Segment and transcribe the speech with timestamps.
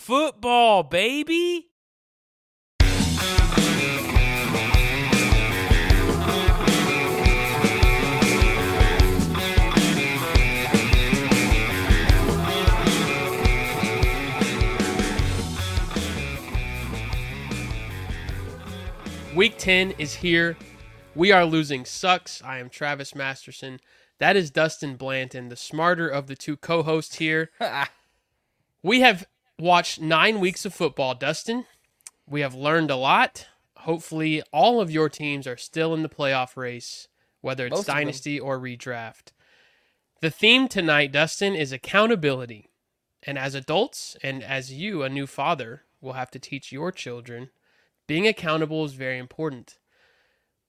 [0.00, 1.66] football, baby.
[19.36, 20.56] Week 10 is here.
[21.14, 22.42] We are losing sucks.
[22.42, 23.80] I am Travis Masterson.
[24.18, 27.50] That is Dustin Blanton, the smarter of the two co hosts here.
[28.82, 29.26] we have
[29.60, 31.66] watched nine weeks of football, Dustin.
[32.28, 33.48] We have learned a lot.
[33.78, 37.08] Hopefully, all of your teams are still in the playoff race,
[37.40, 39.32] whether it's Most dynasty or redraft.
[40.20, 42.68] The theme tonight, Dustin, is accountability.
[43.22, 47.50] And as adults, and as you, a new father, will have to teach your children,
[48.06, 49.78] being accountable is very important.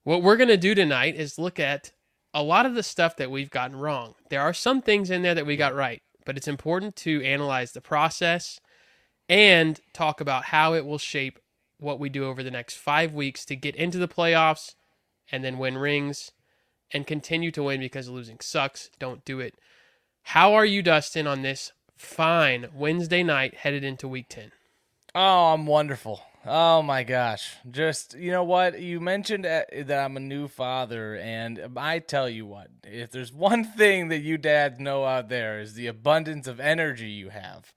[0.04, 1.92] What we're going to do tonight is look at
[2.34, 4.14] a lot of the stuff that we've gotten wrong.
[4.30, 7.72] There are some things in there that we got right, but it's important to analyze
[7.72, 8.60] the process
[9.28, 11.38] and talk about how it will shape
[11.78, 14.74] what we do over the next five weeks to get into the playoffs
[15.30, 16.30] and then win rings
[16.92, 18.90] and continue to win because losing sucks.
[18.98, 19.54] Don't do it.
[20.22, 24.52] How are you, Dustin, on this fine Wednesday night headed into week 10?
[25.14, 26.22] Oh, I'm wonderful.
[26.44, 27.56] Oh my gosh.
[27.70, 28.80] Just, you know what?
[28.80, 33.32] You mentioned uh, that I'm a new father, and I tell you what, if there's
[33.32, 37.72] one thing that you dads know out there is the abundance of energy you have.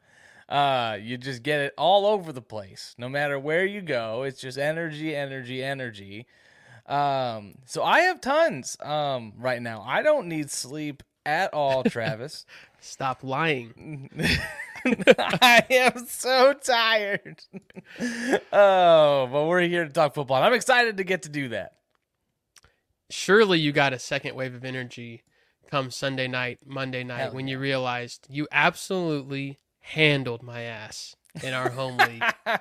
[0.47, 2.93] Uh, you just get it all over the place.
[2.97, 6.27] No matter where you go, it's just energy, energy, energy.
[6.85, 9.83] Um, so I have tons um right now.
[9.85, 12.45] I don't need sleep at all, Travis.
[12.79, 14.09] Stop lying.
[14.85, 17.41] I am so tired.
[18.53, 20.43] oh, but we're here to talk football.
[20.43, 21.73] I'm excited to get to do that.
[23.09, 25.23] Surely you got a second wave of energy
[25.71, 29.57] come Sunday night, Monday night Hell when you realized you absolutely
[29.93, 32.23] handled my ass in our home league.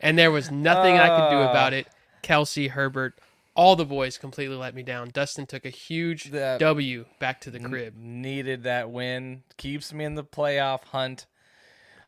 [0.00, 1.76] And there was nothing I could do about Uh.
[1.76, 1.86] it.
[2.22, 3.18] Kelce, Herbert,
[3.54, 5.08] all the boys completely let me down.
[5.12, 7.94] Dustin took a huge W back to the crib.
[7.96, 9.42] Needed that win.
[9.56, 11.26] Keeps me in the playoff hunt.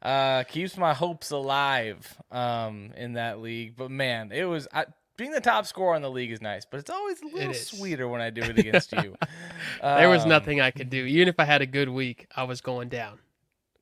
[0.03, 3.75] Uh, keeps my hopes alive um, in that league.
[3.77, 4.84] But man, it was I,
[5.16, 8.06] being the top scorer in the league is nice, but it's always a little sweeter
[8.09, 9.16] when I do it against you.
[9.83, 11.05] There was Um, nothing I could do.
[11.05, 13.19] Even if I had a good week, I was going down.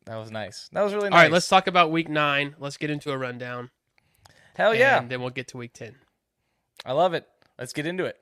[0.06, 0.68] That was nice.
[0.72, 1.22] That was really All nice.
[1.24, 2.54] right, let's talk about week nine.
[2.58, 3.70] Let's get into a rundown.
[4.54, 5.96] Hell yeah, And then we'll get to week 10.
[6.84, 7.26] I love it.
[7.58, 8.18] Let's get into it.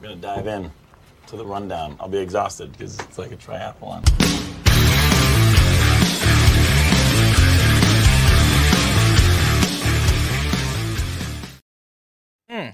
[0.00, 0.70] We're gonna dive in
[1.28, 1.96] to the rundown.
[2.00, 4.04] I'll be exhausted because it's like a triathlon.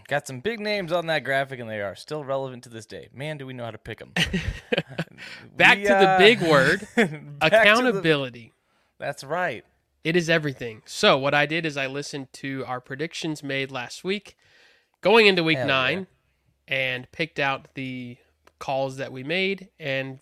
[0.01, 2.87] Mm, got some big names on that graphic, and they are still relevant to this
[2.87, 3.09] day.
[3.13, 4.13] Man, do we know how to pick them.
[5.57, 7.37] Back to the big word accountability.
[7.41, 8.53] accountability.
[8.99, 9.65] That's right.
[10.05, 10.83] It is everything.
[10.85, 14.37] So what I did is I listened to our predictions made last week,
[15.01, 15.73] going into week Hell yeah.
[15.73, 16.07] nine,
[16.67, 18.17] and picked out the
[18.59, 20.21] calls that we made, and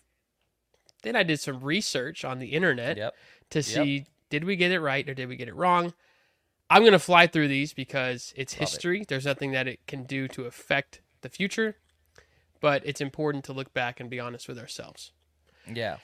[1.03, 3.15] then I did some research on the internet Yep.
[3.51, 5.93] to see did we get it right or did we get it wrong.
[6.71, 8.69] I'm gonna fly through these because it's Love it.
[8.69, 9.05] history.
[9.07, 11.75] There's nothing that it can do to affect the future,
[12.61, 15.11] but it's important to look back and be honest with ourselves.
[15.71, 15.97] Yeah.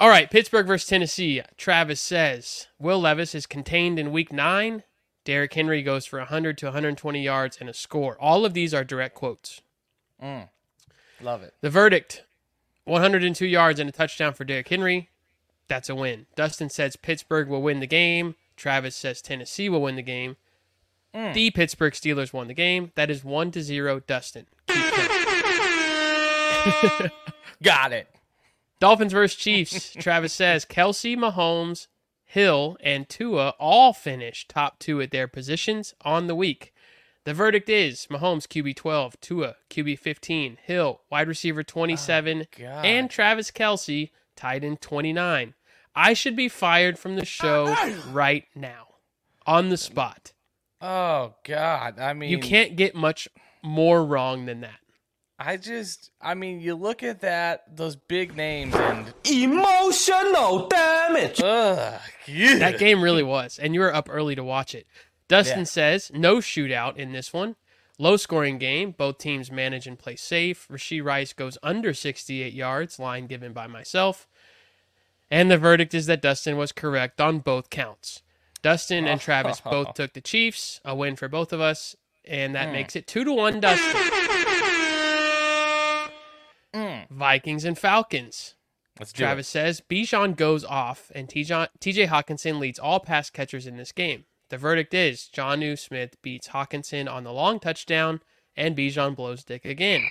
[0.00, 1.42] All right, Pittsburgh versus Tennessee.
[1.56, 4.82] Travis says Will Levis is contained in week nine.
[5.24, 8.16] Derrick Henry goes for 100 to 120 yards and a score.
[8.18, 9.60] All of these are direct quotes.
[10.20, 10.48] Mm.
[11.20, 11.54] Love it.
[11.60, 12.24] The verdict
[12.84, 15.10] 102 yards and a touchdown for Derrick Henry.
[15.68, 16.26] That's a win.
[16.34, 18.34] Dustin says Pittsburgh will win the game.
[18.60, 20.36] Travis says Tennessee will win the game.
[21.14, 21.32] Mm.
[21.32, 22.92] The Pittsburgh Steelers won the game.
[22.94, 24.46] That is 1 to 0 Dustin.
[27.62, 28.06] Got it.
[28.78, 29.94] Dolphins versus Chiefs.
[29.98, 31.86] Travis says Kelce, Mahomes,
[32.26, 36.74] Hill, and Tua all finished top two at their positions on the week.
[37.24, 42.84] The verdict is Mahomes QB 12, Tua QB 15, Hill wide receiver 27, God.
[42.84, 45.54] and Travis Kelce tied in 29.
[45.94, 47.74] I should be fired from the show
[48.10, 48.86] right now,
[49.46, 50.32] on the spot.
[50.80, 51.98] Oh God.
[51.98, 53.28] I mean, You can't get much
[53.62, 54.78] more wrong than that.
[55.38, 56.10] I just.
[56.20, 61.40] I mean, you look at that, those big names, and Emotional damage.
[61.42, 62.00] ugh.
[62.28, 64.86] That game really was, and you were up early to watch it.
[65.28, 65.64] Dustin Yeah.
[65.64, 67.56] says no shootout in this one.
[67.98, 68.92] Low scoring game.
[68.92, 70.66] Both teams manage and play safe.
[70.70, 74.26] Rashee Rice goes under 68 yards, line given by myself.
[75.30, 78.22] And the verdict is that Dustin was correct on both counts.
[78.62, 81.94] Dustin and Travis both took the Chiefs, a win for both of us,
[82.24, 82.72] and that mm.
[82.72, 84.00] makes it two to one Dustin.
[86.74, 87.08] Mm.
[87.10, 88.54] Vikings and Falcons.
[88.98, 91.68] Let's do Travis says Bijan goes off, and TJ,
[92.08, 94.24] Hockenson leads all pass catchers in this game.
[94.50, 98.20] The verdict is Jonnu Smith beats Hockenson on the long touchdown,
[98.56, 100.02] and Bijan blows dick again.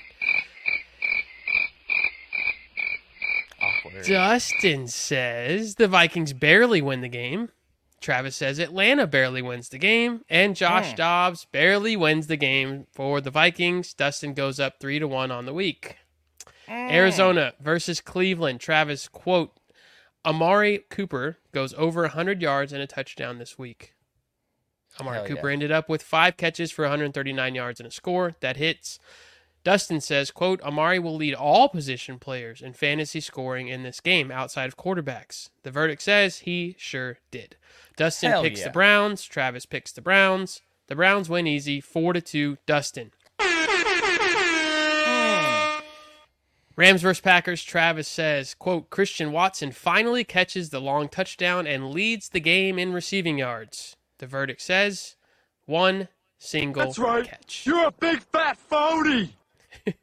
[3.94, 4.00] It.
[4.02, 4.06] Awkward.
[4.08, 7.50] Dustin says the Vikings barely win the game.
[8.02, 10.96] Travis says Atlanta barely wins the game, and Josh Hmm.
[10.96, 13.94] Dobbs barely wins the game for the Vikings.
[13.94, 15.98] Dustin goes up three to one on the week.
[16.66, 16.72] Hmm.
[16.92, 18.62] Arizona versus Cleveland.
[18.62, 19.52] Travis quote:
[20.26, 23.96] Amari Cooper goes over 100 yards and a touchdown this week.
[25.00, 25.54] Amari Hell Cooper yeah.
[25.54, 29.00] ended up with five catches for 139 yards and a score that hits.
[29.64, 34.32] Dustin says, quote, Amari will lead all position players in fantasy scoring in this game
[34.32, 35.50] outside of quarterbacks.
[35.64, 37.58] The verdict says he sure did.
[37.98, 38.68] Dustin Hell picks yeah.
[38.68, 39.26] the Browns.
[39.26, 40.62] Travis picks the Browns.
[40.88, 42.58] The Browns win easy, four to two.
[42.66, 43.12] Dustin.
[43.40, 43.60] Hmm.
[46.78, 47.62] Rams versus Packers.
[47.62, 52.94] Travis says, quote, Christian Watson finally catches the long touchdown and leads the game in
[52.94, 53.98] receiving yards.
[54.20, 55.18] The verdict says
[55.66, 56.08] one
[56.38, 57.26] single That's right.
[57.26, 57.66] catch.
[57.66, 59.36] You're a big fat phony.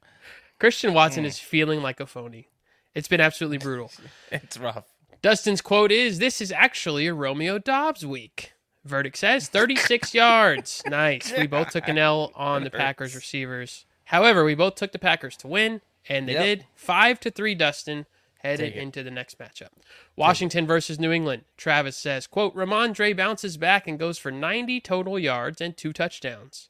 [0.58, 2.48] Christian Watson is feeling like a phony.
[2.94, 3.90] It's been absolutely brutal.
[4.32, 4.86] It's rough.
[5.22, 8.52] Dustin's quote is This is actually a Romeo Doubs week.
[8.84, 10.82] Verdict says 36 yards.
[10.86, 11.32] Nice.
[11.36, 13.84] We both took an L on the Packers receivers.
[14.04, 16.44] However, we both took the Packers to win, and they Yep.
[16.44, 16.66] did.
[16.74, 18.06] Five to three, Dustin
[18.38, 19.70] headed into the next matchup.
[20.14, 21.42] Washington versus New England.
[21.56, 26.68] Travis says, quote, Rhamondre bounces back and goes for 90 total yards and two touchdowns.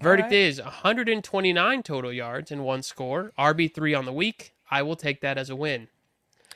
[0.00, 0.32] Verdict right.
[0.32, 3.32] is 129 total yards and one score.
[3.38, 4.52] RB3 on the week.
[4.70, 5.88] I will take that as a win.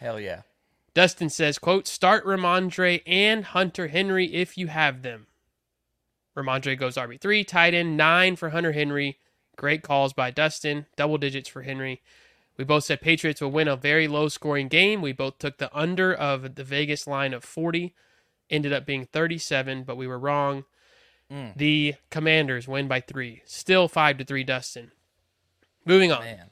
[0.00, 0.42] Hell yeah.
[0.92, 5.28] Dustin says, quote, start Rhamondre and Hunter Henry if you have them.
[6.36, 9.18] Rhamondre goes RB3, tight end, nine for Hunter Henry.
[9.56, 12.02] Great calls by Dustin, double digits for Henry.
[12.56, 15.00] We both said Patriots will win a very low scoring game.
[15.00, 17.94] We both took the under of the Vegas line of 40.
[18.50, 20.64] Ended up being 37, but we were wrong.
[21.56, 23.42] The Commanders win by three.
[23.44, 24.90] Still five to three, Dustin.
[25.84, 26.20] Moving on.
[26.24, 26.50] Man.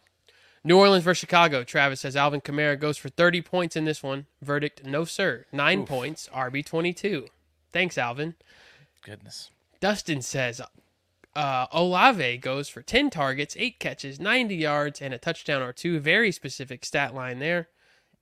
[0.65, 1.65] New Orleans versus Chicago.
[1.65, 4.27] Travis says Alvin Kamara goes for 30 points in this one.
[4.43, 5.47] Verdict, no sir.
[5.53, 7.27] Nine points, RB22.
[7.73, 8.35] Thanks, Alvin.
[9.03, 9.51] Goodness.
[9.81, 10.61] Dustin says
[11.35, 15.99] uh, Olave goes for 10 targets, 8 catches, 90 yards, and a touchdown or two.
[16.01, 17.69] Very specific stat line there.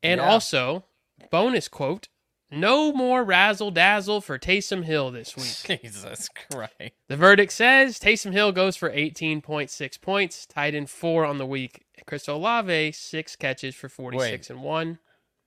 [0.03, 0.29] And Yeah.
[0.31, 0.85] also,
[1.31, 2.09] bonus quote,
[2.51, 5.81] no more razzle dazzle for Taysom Hill this week.
[5.83, 6.95] Jesus Christ.
[7.09, 11.85] The verdict says Taysom Hill goes for 18.6 points, tied in four on the week.
[12.07, 14.99] Chris Olave, six catches for 46 and one.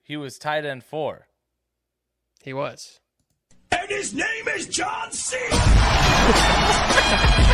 [0.04, 1.28] He was tight end four.
[2.44, 3.00] He was.
[3.72, 5.38] And his name is John C.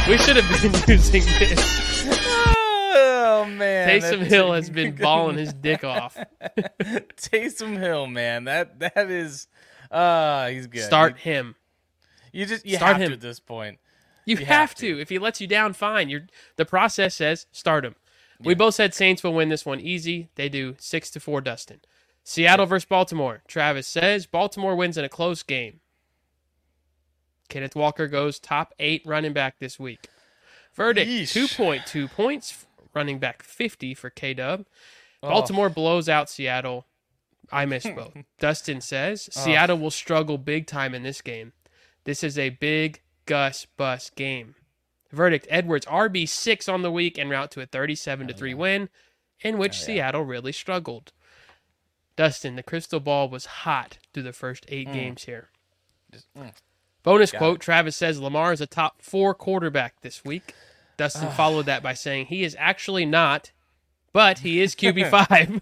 [0.08, 2.55] We should have been using this.
[2.98, 3.90] Oh man.
[3.90, 6.18] Taysom Hill has been balling his dick off.
[6.82, 8.46] Taysom Hill, man.
[8.46, 9.48] That that is
[9.92, 10.84] uh he's good.
[10.84, 11.56] Start him.
[12.32, 13.10] You, you just you start have him.
[13.10, 13.80] to at this point.
[14.26, 15.00] You, You have, have to.
[15.00, 16.10] If he lets you down, fine.
[16.10, 17.96] You're the process says start him.
[18.40, 20.30] We both said Saints will win this one easy.
[20.36, 21.42] They do six to four.
[21.42, 21.82] Dustin.
[22.24, 23.44] Seattle versus Baltimore.
[23.48, 25.80] Travis says Baltimore wins in a close game.
[27.50, 30.08] Kenneth Walker goes top eight running back this week.
[30.74, 32.65] Verdict: two point two points.
[32.96, 34.66] Running back fifty for K Dub.
[35.22, 35.30] Oh.
[35.30, 36.86] Baltimore blows out Seattle.
[37.52, 38.16] I missed both.
[38.40, 41.54] Dustin says Seattle will struggle big time in this game.
[42.06, 44.56] This is a big Gus bus game.
[45.12, 48.90] Verdict: Edwards RB six on the week en route to a thirty-seven to three win,
[49.42, 51.12] in which Seattle really struggled.
[52.16, 55.50] Dustin, the crystal ball was hot through the first eight games here.
[57.04, 60.54] Bonus quote: Travis says Lamar is a top four quarterback this week.
[60.98, 63.52] Dustin followed that by saying he is actually not,
[64.14, 65.62] but he is QB five.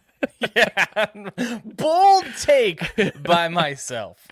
[0.55, 1.59] yeah.
[1.65, 2.81] Bold take
[3.23, 4.27] by myself.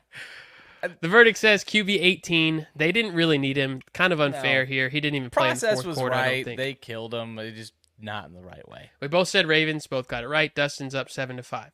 [1.02, 2.68] The verdict says QB 18.
[2.76, 3.82] They didn't really need him.
[3.94, 4.68] Kind of unfair No.
[4.68, 4.90] here.
[4.90, 6.16] He didn't even play in the Process fourth was quarter.
[6.16, 6.44] Right.
[6.46, 7.36] They killed him.
[7.36, 8.90] They just not in the right way.
[9.00, 9.86] We both said Ravens.
[9.86, 10.54] Both got it right.
[10.56, 11.70] Dustin's up seven to five.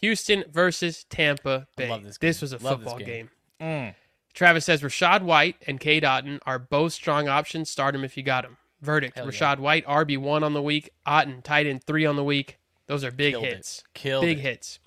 [0.00, 1.88] Houston versus Tampa Bay.
[1.88, 3.06] love this This was a Love football game.
[3.06, 3.30] game.
[3.60, 3.94] Mm.
[4.34, 7.70] Travis says Rachaad White and Cade Otton are both strong options.
[7.70, 8.56] Start him if you got him.
[8.80, 9.30] Verdict: Hell yeah.
[9.32, 10.90] Rachaad White RB one on the week.
[11.06, 12.58] Otton tight end three on the week.
[12.86, 13.54] Those are big Killed it.
[13.56, 13.84] hits.
[13.94, 14.42] Killed big it.
[14.42, 14.78] hits.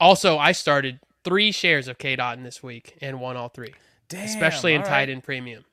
[0.00, 3.74] Also, I started three shares of Cade Otton this week and won all three,
[4.08, 5.64] Damn, especially in tight end premium.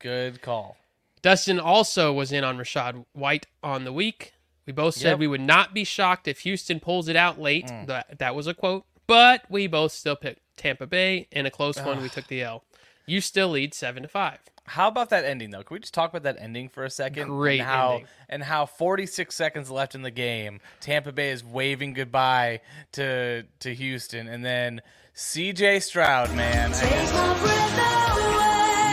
[0.00, 0.76] Good call.
[1.22, 4.34] Dustin also was in on Rachaad White on the week.
[4.66, 5.16] We both said Yep.
[5.16, 5.20] Mm.
[5.20, 7.68] we would not be shocked if Houston pulls it out late.
[7.86, 8.84] That that was a quote.
[9.06, 12.02] But we both still picked Tampa Bay in a close one.
[12.02, 12.64] We took the L.
[13.08, 14.38] You still lead seven to five.
[14.66, 15.62] How about that ending though?
[15.62, 17.28] Can we just talk about that ending for a second?
[17.28, 18.06] Great and how, ending.
[18.28, 22.60] And how 46 seconds left in the game, Tampa Bay is waving goodbye
[22.92, 24.82] to to Houston, and then
[25.14, 25.80] C.J.
[25.80, 26.80] Stroud, man, I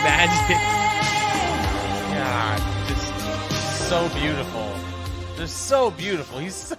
[0.02, 0.56] Magic.
[2.16, 4.72] God, just so beautiful,
[5.36, 6.38] just so beautiful.
[6.38, 6.76] He's so,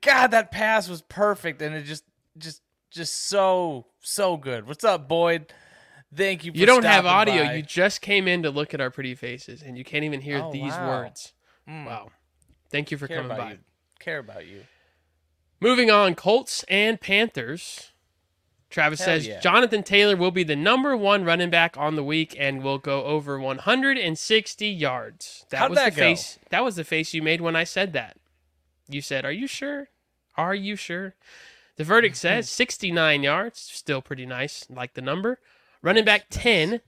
[0.00, 2.04] God, that pass was perfect, and it just
[2.36, 4.68] just just so so good.
[4.68, 5.52] What's up, Boyd?
[6.14, 6.52] Thank you.
[6.52, 7.44] For You don't have audio.
[7.44, 7.54] by.
[7.54, 10.38] You just came in to look at our pretty faces, and you can't even hear
[10.42, 10.88] Oh, these wow.
[10.88, 11.32] Words.
[11.66, 11.84] Hmm.
[11.84, 12.08] Wow.
[12.70, 13.50] Thank you for care coming by.
[13.52, 13.58] you.
[13.98, 14.62] Care about you.
[15.60, 17.92] Moving on, Colts and Panthers.
[18.70, 19.40] Travis Hell says yeah.
[19.40, 23.02] Jonathan Taylor will be the number one running back on the week and will go
[23.04, 25.46] over 160 yards.
[25.48, 26.02] That How'd was that the go?
[26.02, 26.38] face.
[26.50, 28.18] That was the face you made when I said that.
[28.88, 29.88] You said, "Are you sure?
[30.36, 31.14] Are you sure?"
[31.76, 32.20] The verdict mm-hmm.
[32.20, 35.38] says 69 yards, still pretty nice, like the number.
[35.82, 36.80] Running back 10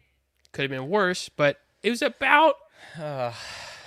[0.52, 2.56] could have been worse, but it was about
[2.98, 3.32] a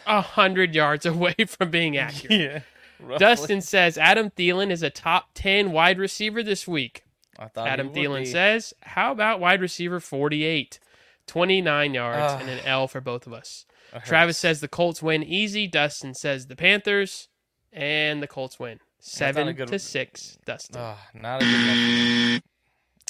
[0.06, 2.64] hundred yards away from being accurate.
[3.00, 3.18] Yeah.
[3.18, 7.04] Dustin says Adam Thielen is a top 10 wide receiver this week.
[7.38, 8.26] I thought Adam Thielen be.
[8.26, 10.80] says, How about wide receiver 48?
[11.28, 13.66] 29 yards and an L for both of us.
[14.06, 15.68] Travis says the Colts win easy.
[15.68, 17.28] Dustin says the Panthers,
[17.72, 18.80] and the Colts win.
[19.00, 20.82] Seven good- to six, Dustin.
[20.82, 22.42] Ugh, not a good.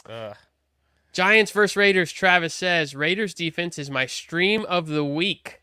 [0.11, 0.35] Ugh.
[1.13, 2.11] Giants versus Raiders.
[2.11, 5.61] Travis says Raiders defense is my stream of the week.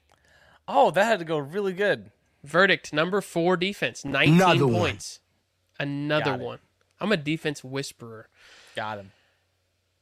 [0.69, 2.12] Oh, that had to go really good.
[2.45, 4.75] Verdict number four defense, 19 Another one.
[4.76, 5.21] points.
[5.78, 6.45] Another Got it.
[6.45, 6.59] one.
[7.00, 8.28] I'm a defense whisperer.
[8.76, 9.11] Got him.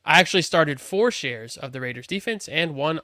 [0.04, 3.00] I actually started four shares of the Raiders defense and won,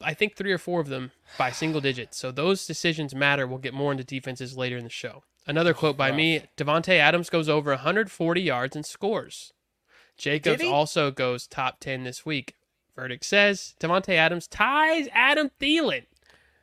[0.00, 2.18] I think, three or four of them by single digits.
[2.18, 3.46] So those decisions matter.
[3.46, 5.24] We'll get more into defenses later in the show.
[5.46, 9.52] Another quote by me Davante Adams goes over 140 yards and scores.
[10.18, 12.54] Jacobs also goes top 10 this week.
[12.94, 16.06] Verdict says Davante Adams ties Adam Thielen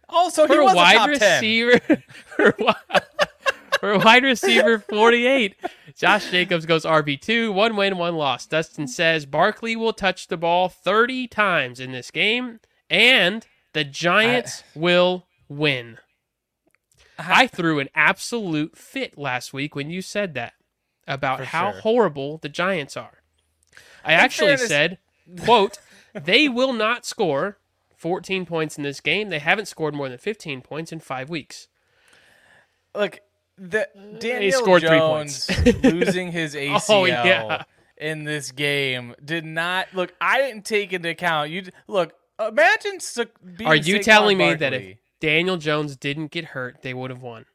[0.10, 1.42] Also, so he was a wide top 10.
[1.42, 1.80] receiver.
[2.36, 2.52] for,
[3.80, 5.56] for wide receiver 48.
[5.96, 8.46] Josh Jacobs goes RB2, one win, one loss.
[8.46, 12.60] Dustin says Barkley will touch the ball 30 times in this game,
[12.90, 16.00] and the Giants will win.
[17.18, 20.54] I threw an absolute fit last week when you said that
[21.08, 21.82] about how sure.
[21.82, 23.22] horrible the Giants are.
[24.06, 24.98] I actually fairness- said,
[25.44, 25.80] quote,
[26.14, 27.58] they will not score
[27.98, 29.30] 14 points in this game.
[29.30, 31.68] They haven't scored more than 15 points in five weeks.
[32.94, 33.20] Look,
[33.58, 33.88] the
[34.20, 35.84] Daniel scored three Jones points.
[35.84, 37.64] losing his ACL Oh, yeah.
[37.98, 40.14] in this game did not look.
[40.22, 41.50] I didn't take into account.
[41.52, 42.14] You look.
[42.38, 43.00] Imagine
[43.58, 47.10] being Are you Saquon telling me that if Daniel Jones didn't get hurt, they would
[47.10, 47.46] have won?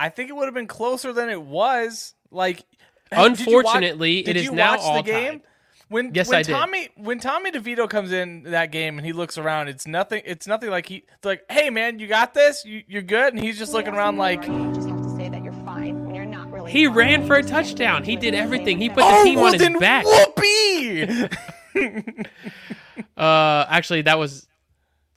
[0.00, 2.14] I think it would have been closer than it was.
[2.30, 2.64] Like,
[3.10, 5.32] did you watch- Unfortunately, it did is you now watch all the game?
[5.32, 5.42] tied.
[5.88, 6.52] When Yes, when I did.
[6.52, 10.20] Tommy when Tommy DeVito comes in that game and he looks around, it's nothing.
[10.24, 13.56] It's nothing like he like, hey man, you got this, you, you're good, and he's
[13.56, 16.50] just looking around like, You just have to say that you're fine when you're not
[16.50, 16.72] really.
[16.72, 16.94] He fine.
[16.96, 18.02] ran for a touchdown.
[18.02, 18.78] He did everything.
[18.80, 18.96] He that.
[18.96, 20.04] put the oh, team well on his back.
[20.04, 21.28] whoopee.
[23.16, 24.46] Uh, actually, that was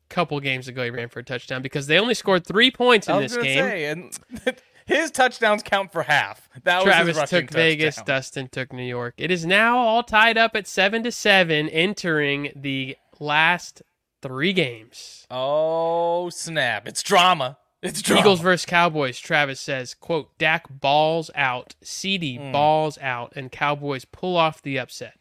[0.09, 0.83] a couple games ago.
[0.83, 3.43] He ran for a touchdown because they only scored three points in I was this
[3.43, 3.65] game.
[3.65, 4.19] say, and
[4.89, 6.49] his touchdowns count for half.
[6.63, 8.01] That was Travis rushing took Vegas.
[8.01, 9.13] Dustin took New York.
[9.17, 13.81] It is now all tied up at seven to seven, entering the last
[14.21, 15.25] three games.
[15.31, 16.87] Oh snap!
[16.87, 17.57] It's drama.
[17.81, 18.19] It's drama.
[18.21, 19.19] Eagles versus Cowboys.
[19.19, 22.51] Travis says, "quote Dak balls out, CeeDee Hmm.
[22.51, 25.13] balls out, and Cowboys pull off the upset."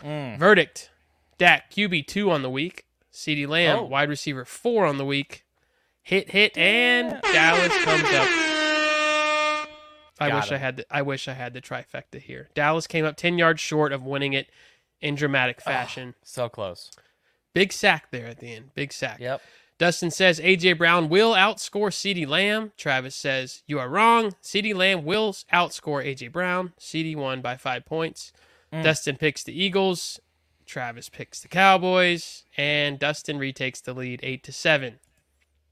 [0.00, 0.36] Hmm.
[0.36, 0.90] Verdict:
[1.38, 2.86] Dak QB two on the week.
[3.12, 3.84] CeeDee Lamb Oh.
[3.84, 5.44] wide receiver four on the week.
[6.02, 8.47] Hit hit and Dallas comes up.
[10.20, 12.48] I Got wish I had the, I wish I had the trifecta here.
[12.54, 14.48] Dallas came up ten yards short of winning it
[15.00, 16.14] in dramatic fashion.
[16.24, 16.90] so close.
[17.54, 18.74] Big sack there at the end.
[18.74, 19.20] Big sack.
[19.20, 19.40] Yep.
[19.78, 22.72] Dustin says AJ Brown will outscore CeeDee Lamb.
[22.76, 24.34] Travis says you are wrong.
[24.42, 26.72] CeeDee Lamb will outscore AJ Brown.
[26.80, 28.32] CeeDee won by five points.
[28.72, 28.82] Mm.
[28.82, 30.18] Dustin picks the Eagles.
[30.66, 34.98] Travis picks the Cowboys, and Dustin retakes the lead eight to seven.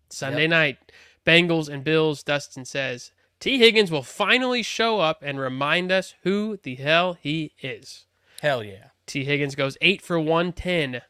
[0.08, 0.50] Sunday Yep.
[0.50, 0.92] night,
[1.26, 2.22] Bengals and Bills.
[2.22, 7.52] Dustin says Tee Higgins will finally show up and remind us who the hell he
[7.60, 8.06] is.
[8.40, 8.88] Hell yeah.
[9.06, 11.02] Tee Higgins goes eight for 110.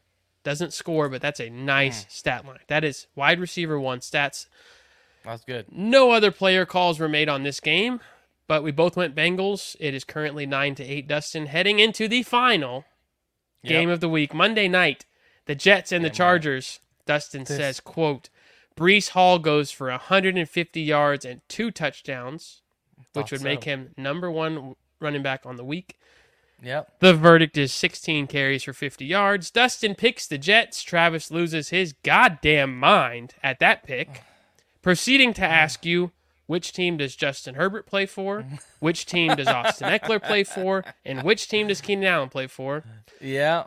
[0.43, 2.09] Doesn't score, but that's a nice hmm.
[2.09, 2.59] stat line.
[2.67, 4.47] That is wide receiver one stats.
[5.25, 5.65] That's good.
[5.69, 7.99] No other player calls were made on this game,
[8.47, 9.75] but we both went Bengals.
[9.79, 11.07] It is currently 9 to 8.
[11.07, 12.85] Dustin heading into the final
[13.65, 15.05] game of the week, Monday night.
[15.45, 16.79] The Jets and the Chargers.
[17.05, 18.29] Dustin says, quote,
[18.77, 22.61] Breece Hall goes for 150 yards and two touchdowns,
[23.13, 25.97] which would make him number one running back on the week.
[26.61, 26.99] Yep.
[26.99, 29.51] The verdict is 16 carries for 50 yards.
[29.51, 30.81] Dustin picks the Jets.
[30.81, 34.23] Travis loses his goddamn mind at that pick,
[34.81, 36.11] proceeding to ask you
[36.47, 38.45] which team does Justin Herbert play for,
[38.79, 42.83] which team does Austin Ekeler play for, and which team does Keenan Allen play for.
[43.19, 43.65] Yeah.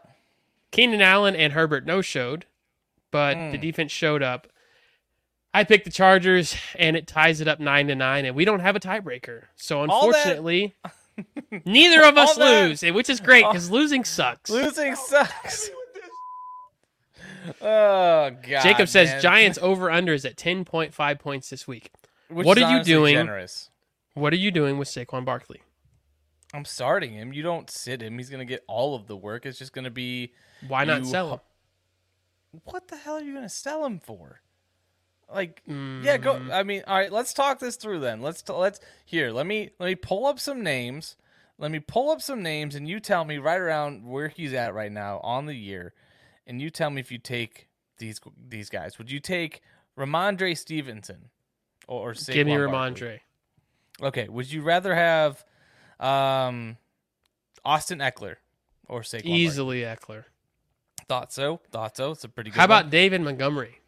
[0.71, 2.47] Keenan Allen and Herbert no showed,
[3.11, 3.61] but the hmm.
[3.61, 4.47] defense showed up.
[5.52, 8.61] I picked the Chargers, and it ties it up nine to nine, and we don't
[8.61, 9.45] have a tiebreaker.
[9.57, 10.75] So All that- unfortunately,
[11.64, 14.50] neither of us that- lose, which is great because losing sucks.
[14.50, 15.71] Losing sucks.
[17.62, 18.62] Oh god.
[18.62, 19.23] Jacob says man.
[19.23, 21.90] Giants over under is at ten point five points this week.
[22.28, 23.14] Which what is are you doing?
[23.14, 23.71] Generous.
[24.14, 25.62] What are you doing with Saquon Barkley?
[26.52, 27.33] I'm starting him.
[27.33, 28.19] You don't sit him.
[28.19, 29.47] He's gonna get all of the work.
[29.47, 30.33] It's just gonna be
[30.69, 31.40] Why not You sell him?
[32.64, 34.42] what the hell are you gonna sell him for?
[35.32, 36.40] Like, yeah, go.
[36.52, 37.12] I mean, all right.
[37.12, 38.20] Let's talk this through then.
[38.20, 39.30] Let's t- let's here.
[39.30, 41.16] Let me let me pull up some names.
[41.58, 44.75] Let me pull up some names, and you tell me right around where he's at
[44.75, 45.92] right now on the year,
[46.46, 47.68] and you tell me if you take
[47.99, 48.99] these these guys.
[48.99, 49.60] Would you take
[49.96, 51.28] Rhamondre Stevenson
[51.87, 53.06] or, or Give me Saquon Barkley?
[53.06, 53.20] Rhamondre.
[54.02, 54.28] Okay.
[54.28, 55.44] Would you rather have
[56.00, 56.76] um,
[57.64, 58.37] Austin Ekeler
[58.88, 59.22] or Saquon?
[59.22, 59.32] Barkley?
[59.32, 60.25] Easily Ekeler.
[61.08, 61.60] Thought so.
[61.70, 62.12] Thought so.
[62.12, 62.58] It's a pretty good.
[62.58, 62.90] How about one.
[62.90, 63.79] David Montgomery?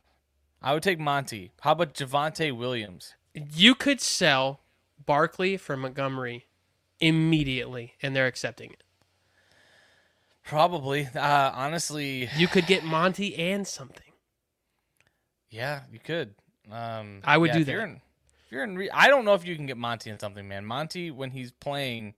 [0.63, 1.51] I would take Monty.
[1.61, 3.15] How about Javonte Williams?
[3.35, 4.61] You could sell
[5.05, 6.47] Barkley for Montgomery
[7.01, 8.83] immediately, and they're accepting it.
[10.45, 11.09] Probably.
[11.15, 14.13] Uh, honestly, You could get Monty and something.
[15.51, 16.35] yeah, you could.
[16.71, 17.89] Um, I would yeah, do if You're that.
[17.89, 18.01] in,
[18.47, 18.77] if you're in.
[18.77, 20.65] Re- I don't know if you can get Monty in something, man.
[20.65, 22.15] Monty, when he's playing,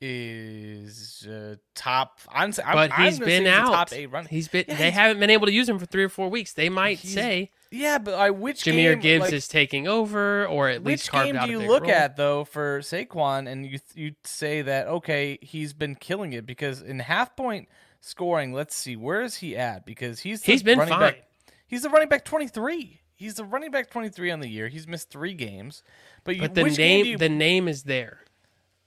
[0.00, 2.20] is uh, top.
[2.28, 3.72] I'm, But I'm he's say been out.
[3.72, 4.26] Top eight run.
[4.26, 4.64] He's been.
[4.68, 6.52] Yeah, they he's- haven't been able to use him for three or four weeks.
[6.52, 10.68] They might say Yeah, but I which Jahmyr game, Gibbs like, is taking over, or
[10.68, 11.90] at least Which carved game out do you look role.
[11.90, 16.82] at though for Saquon, and you you say that okay, he's been killing it because
[16.82, 17.68] in half point
[18.00, 19.84] scoring, let's see, where is he at?
[19.84, 21.00] Because he's He's been running fine.
[21.00, 21.22] Back,
[21.66, 23.00] he's the running back twenty three.
[23.14, 24.68] He's the running back twenty three on the year.
[24.68, 25.82] He's missed three games,
[26.24, 28.20] but, you, But the name, you, the name is there.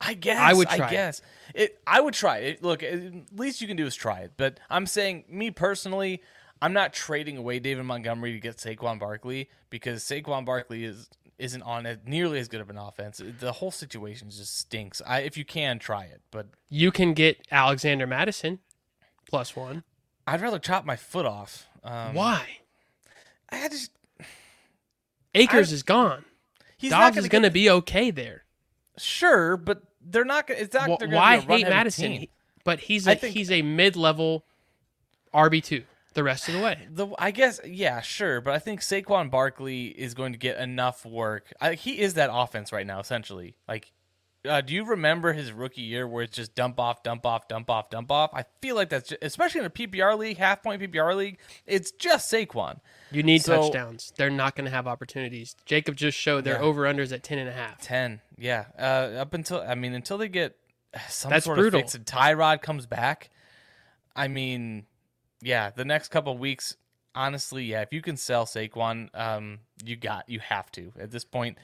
[0.02, 0.92] I guess I would try I it.
[0.92, 1.22] guess
[1.54, 1.80] it.
[1.86, 2.64] I would try it.
[2.64, 3.02] Look, at
[3.36, 4.32] least you can do is try it.
[4.38, 6.22] But I'm saying, me personally,
[6.62, 11.62] I'm not trading away David Montgomery to get Saquon Barkley because Saquon Barkley is isn't
[11.62, 13.22] on it nearly as good of an offense.
[13.40, 15.02] The whole situation just stinks.
[15.08, 18.60] I, if you can try it, but You can get Alexander Mattison
[19.30, 19.84] plus one.
[20.28, 21.68] I'd rather chop my foot off.
[21.84, 22.46] Um, Why?
[23.50, 23.92] I just
[25.34, 26.26] Akers I- is gone.
[26.78, 28.44] he's not Dobbs gonna is going to be okay there.
[28.98, 30.48] sure, but they're not.
[30.48, 31.00] gonna It's not.
[31.00, 32.12] Gonna why be a run hate Mattison?
[32.12, 32.30] He-
[32.66, 34.44] but he's a think- he's a mid level
[35.34, 35.84] RB two
[36.20, 36.86] the rest of the way.
[36.90, 41.06] The I guess yeah, sure, but I think Saquon Barkley is going to get enough
[41.06, 41.54] work.
[41.62, 43.56] I, he is that offense right now, essentially.
[43.70, 43.94] Like,
[44.48, 47.70] uh, do you remember his rookie year where it's just dump off, dump off, dump
[47.70, 48.32] off, dump off?
[48.34, 51.40] I feel like that's just, especially in a PPR league, half point PPR league.
[51.66, 52.80] It's just Saquon.
[53.12, 54.12] You need So- touchdowns.
[54.18, 55.56] They're not going to have opportunities.
[55.66, 56.62] Jacob just showed their Yeah.
[56.62, 57.80] over unders at ten and a half.
[57.82, 58.66] Ten, yeah.
[58.78, 60.56] Uh, up until I mean, until they get
[61.10, 61.80] some That's sort brutal.
[61.80, 63.30] of fix and Tyrod comes back.
[64.16, 64.86] I mean,
[65.42, 66.76] yeah, the next couple of weeks.
[67.16, 71.26] Honestly, yeah, if you can sell Saquon, um, you got you have to at this
[71.26, 71.58] point.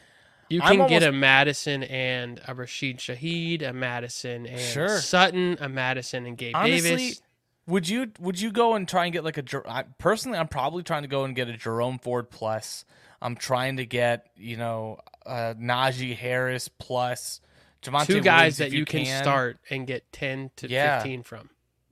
[0.49, 4.99] You can get a Mattison and a Rashid Shaheed, a Mattison and Sure.
[4.99, 7.21] Sutton, a Mattison and Gabe Honestly, Davis.
[7.67, 10.37] would you would you go and try and get like a personally?
[10.37, 12.85] I'm probably trying to go and get a Jerome Ford plus.
[13.21, 17.41] I'm trying to get you know uh, Najee Harris plus.
[17.81, 20.97] Javonte Two guys Williams, that if you, can, start and get ten to Yeah.
[20.99, 21.49] fifteen from.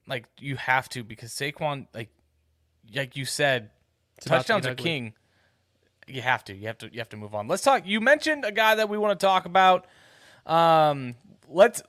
[0.08, 2.10] Like you have to because Saquon, like
[2.94, 3.70] like you said,
[4.18, 5.13] It's to touchdowns are king.
[6.08, 6.56] You have to.
[6.56, 6.92] You have to.
[6.92, 7.48] You have to move on.
[7.48, 7.84] Let's talk.
[7.86, 9.88] You mentioned a guy that we want to talk about.
[10.46, 11.16] Um,
[11.48, 11.82] let's.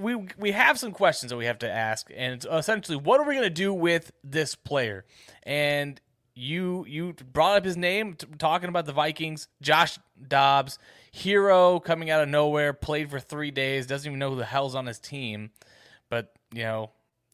[0.00, 3.28] We we have some questions that we have to ask, and it's essentially, what are
[3.28, 5.04] we gonna do with this player?
[5.44, 6.00] And
[6.34, 9.48] you you brought up his name, t- talking about the Vikings.
[9.60, 10.78] Josh Dobbs,
[11.12, 14.74] hero coming out of nowhere, played for three days, doesn't even know who the hell's
[14.74, 15.50] on his team,
[16.08, 16.90] but you know.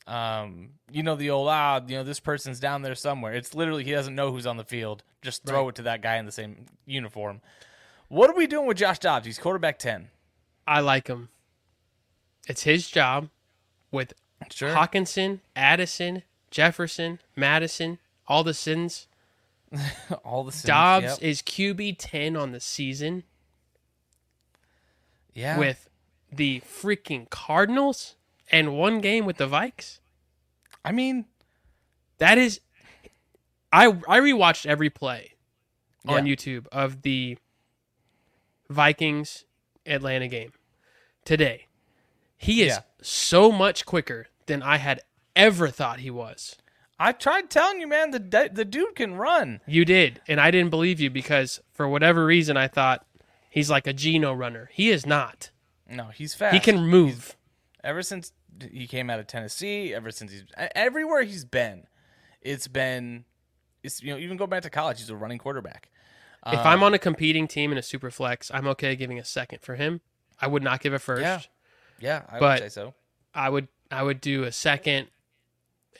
[0.06, 3.32] Um, you know the old ah, you know this person's down there somewhere.
[3.32, 5.02] It's literally he doesn't know who's on the field.
[5.22, 5.68] Just throw Right.
[5.70, 7.40] it to that guy in the same uniform.
[8.08, 9.24] What are we doing with Josh Dobbs?
[9.26, 10.10] He's quarterback ten.
[10.66, 11.30] I like him.
[12.46, 13.30] It's his job
[13.90, 14.12] with
[14.50, 14.74] Sure.
[14.74, 19.06] Hockenson, Addison, Jefferson, Mattison, all the sins.
[20.24, 20.64] All the sins.
[20.64, 21.18] Dobbs Yep.
[21.22, 23.24] is QB ten on the season
[25.32, 25.58] yeah.
[25.58, 25.88] with
[26.30, 28.14] the freaking Cardinals
[28.50, 30.00] and one game with the Vikes.
[30.84, 31.26] I mean,
[32.18, 32.60] That is,
[33.72, 35.34] I I rewatched every play
[36.06, 36.34] on Yeah.
[36.34, 37.38] YouTube of the
[38.68, 39.44] Vikings
[39.86, 40.52] Atlanta game
[41.24, 41.66] today.
[42.36, 42.80] He is Yeah.
[43.02, 45.00] so much quicker than I had
[45.34, 46.56] ever thought he was.
[46.98, 48.12] I tried telling you, man.
[48.12, 49.60] The the dude can run.
[49.66, 53.04] You did, and I didn't believe you because for whatever reason I thought
[53.50, 54.70] he's like a Geno runner.
[54.72, 55.50] He is not.
[55.88, 56.54] No, he's fast.
[56.54, 57.36] He can move.
[57.84, 58.32] Ever since
[58.72, 60.44] he came out of Tennessee, ever since he's
[60.74, 61.86] everywhere he's been,
[62.40, 63.24] it's been,
[63.82, 65.90] it's you know even go back to college, he's a running quarterback.
[66.46, 69.60] if I'm on a competing team in a super flex, I'm okay giving a second
[69.62, 70.00] for him.
[70.40, 71.22] I would not give a first.
[71.22, 71.40] Yeah.
[72.00, 72.94] Yeah, I But- would say so.
[73.34, 75.08] I would I would do a second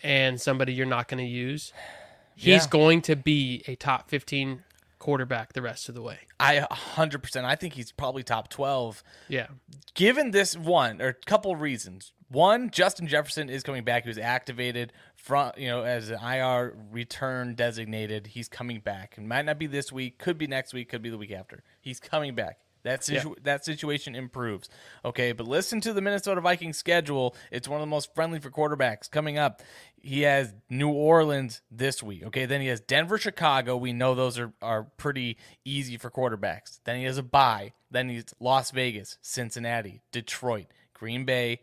[0.03, 1.73] and somebody you're not going to use.
[2.37, 2.71] He's Yeah.
[2.71, 4.65] going to be a top 15
[5.05, 6.17] quarterback the rest of the way.
[6.41, 7.45] I 100%.
[7.45, 9.05] I think he's probably top 12.
[9.29, 9.49] Yeah.
[9.93, 12.13] Given this one or a couple reasons.
[12.29, 14.05] One, Justin Jefferson is coming back.
[14.05, 18.29] He was activated from you know as an IR return designated.
[18.29, 19.17] He's coming back.
[19.19, 20.19] It might not be this week.
[20.19, 20.89] Could be next week.
[20.89, 21.63] Could be the week after.
[21.83, 22.61] He's coming back.
[22.85, 24.69] That situ- that situation improves.
[25.05, 27.35] Okay, but listen to the Minnesota Vikings schedule.
[27.51, 29.63] It's one of the most friendly for quarterbacks coming up.
[30.05, 32.25] He has New Orleans this week.
[32.27, 33.75] Okay, then he has Denver, Chicago.
[33.75, 36.81] We know those are are pretty easy for quarterbacks.
[36.85, 37.73] Then he has a bye.
[37.91, 41.61] Then he's Las Vegas, Cincinnati, Detroit, Green Bay.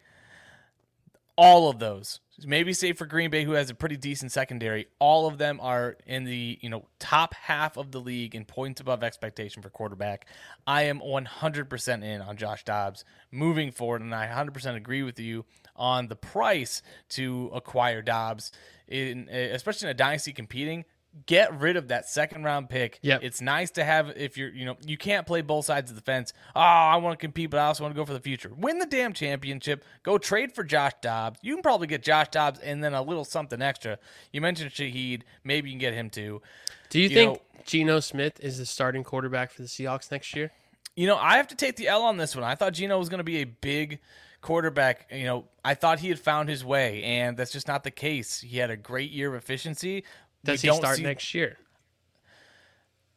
[1.37, 4.87] All of those, maybe save for Green Bay, who has a pretty decent secondary.
[4.97, 8.81] All of them are in the you know top half of the league in points
[8.81, 10.25] above expectation for quarterback.
[10.65, 15.45] I am 100% in on Josh Dobbs moving forward, and I 100% agree with you
[15.81, 18.51] on the price to acquire Dobbs,
[18.87, 20.85] in eh, especially in a dynasty competing.
[21.25, 22.97] Get rid of that second round pick.
[23.01, 25.97] Yeah, It's nice to have if you're, you know, you can't play both sides of
[25.97, 26.31] the fence.
[26.55, 28.49] Oh, I want to compete, but I also want to go for the future.
[28.55, 29.83] Win the damn championship.
[30.03, 31.37] Go trade for Josh Dobbs.
[31.41, 33.99] You can probably get Josh Dobbs and then a little something extra.
[34.31, 35.23] You mentioned Shaheed.
[35.43, 36.41] Maybe you can get him too.
[36.89, 40.33] Do you, You think know- Geno Smith is the starting quarterback for the Seahawks next
[40.33, 40.51] year?
[40.95, 42.45] You know, I have to take the L on this one.
[42.45, 43.99] I thought Geno was going to be a big
[44.41, 45.07] quarterback.
[45.11, 48.41] You know, I thought he had found his way, and that's just not the case.
[48.41, 49.95] He had a great year of efficiency.
[49.95, 50.03] We
[50.43, 51.57] Does he start see- next year?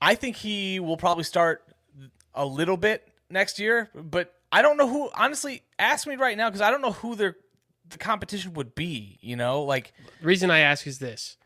[0.00, 1.64] I think he will probably start
[2.34, 5.10] a little bit next year, but I don't know who.
[5.14, 7.36] Honestly, ask me right now because I don't know who their
[7.88, 9.18] the competition would be.
[9.22, 11.36] You know, like The reason I ask is this.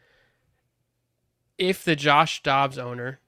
[1.56, 3.20] If the Josh Dobbs owner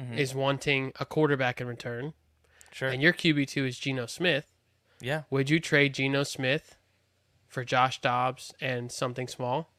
[0.00, 0.16] Mm-hmm.
[0.16, 2.14] is wanting a quarterback in return,
[2.72, 4.46] sure, and your QB2 is Geno Smith,
[5.02, 6.76] yeah, would you trade Geno Smith
[7.48, 9.70] for Josh Dobbs and something small?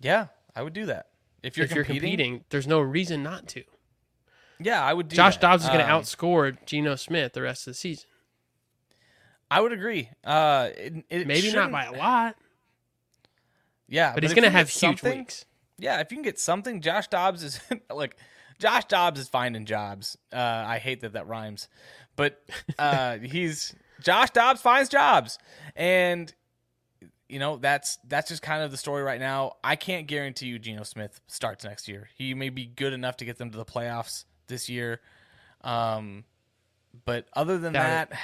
[0.00, 1.06] yeah, I would do that
[1.42, 2.10] if you're if you're competing.
[2.10, 3.62] competing, there's no reason not to.
[4.60, 5.16] yeah, I would do.
[5.16, 5.40] Josh that.
[5.40, 8.08] Dobbs is going to Um, outscore Geno Smith the rest of the season.
[9.50, 10.10] I would agree.
[10.24, 12.36] Uh, it, it Maybe not by a lot,
[13.88, 15.46] Yeah, but he's going to have huge weeks.
[15.78, 18.16] Yeah, if you can get something, Josh Dobbs is like
[18.58, 20.18] Josh Dobbs is finding jobs.
[20.32, 21.68] Uh, I hate that that rhymes,
[22.16, 22.42] but
[22.78, 25.38] uh, he's Josh Dobbs finds jobs,
[25.76, 26.32] and
[27.28, 29.54] you know that's that's just kind of the story right now.
[29.62, 32.08] I can't guarantee you Geno Smith starts next year.
[32.16, 35.00] He may be good enough to get them to the playoffs this year,
[35.62, 36.24] um,
[37.04, 38.18] but other than Doubt that,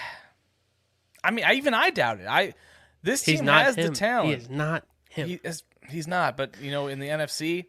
[1.25, 2.27] I mean, I, even I doubt it.
[2.27, 2.55] I
[3.03, 3.89] this He's team not has him.
[3.89, 4.29] the talent.
[4.29, 5.29] He is not him.
[5.29, 7.67] He is, he's not, but you know, in the NFC,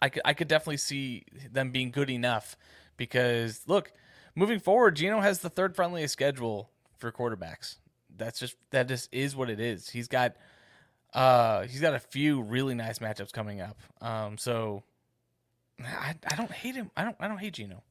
[0.00, 2.56] I could I could definitely see them being good enough
[2.96, 3.92] because look,
[4.34, 7.76] moving forward, Geno has the third friendliest schedule for quarterbacks.
[8.16, 9.88] That's just that just is what it is.
[9.90, 10.34] He's got
[11.14, 13.78] uh he's got a few really nice matchups coming up.
[14.00, 14.82] Um so
[15.82, 16.90] I, I don't hate him.
[16.96, 17.82] I don't I don't hate Gino.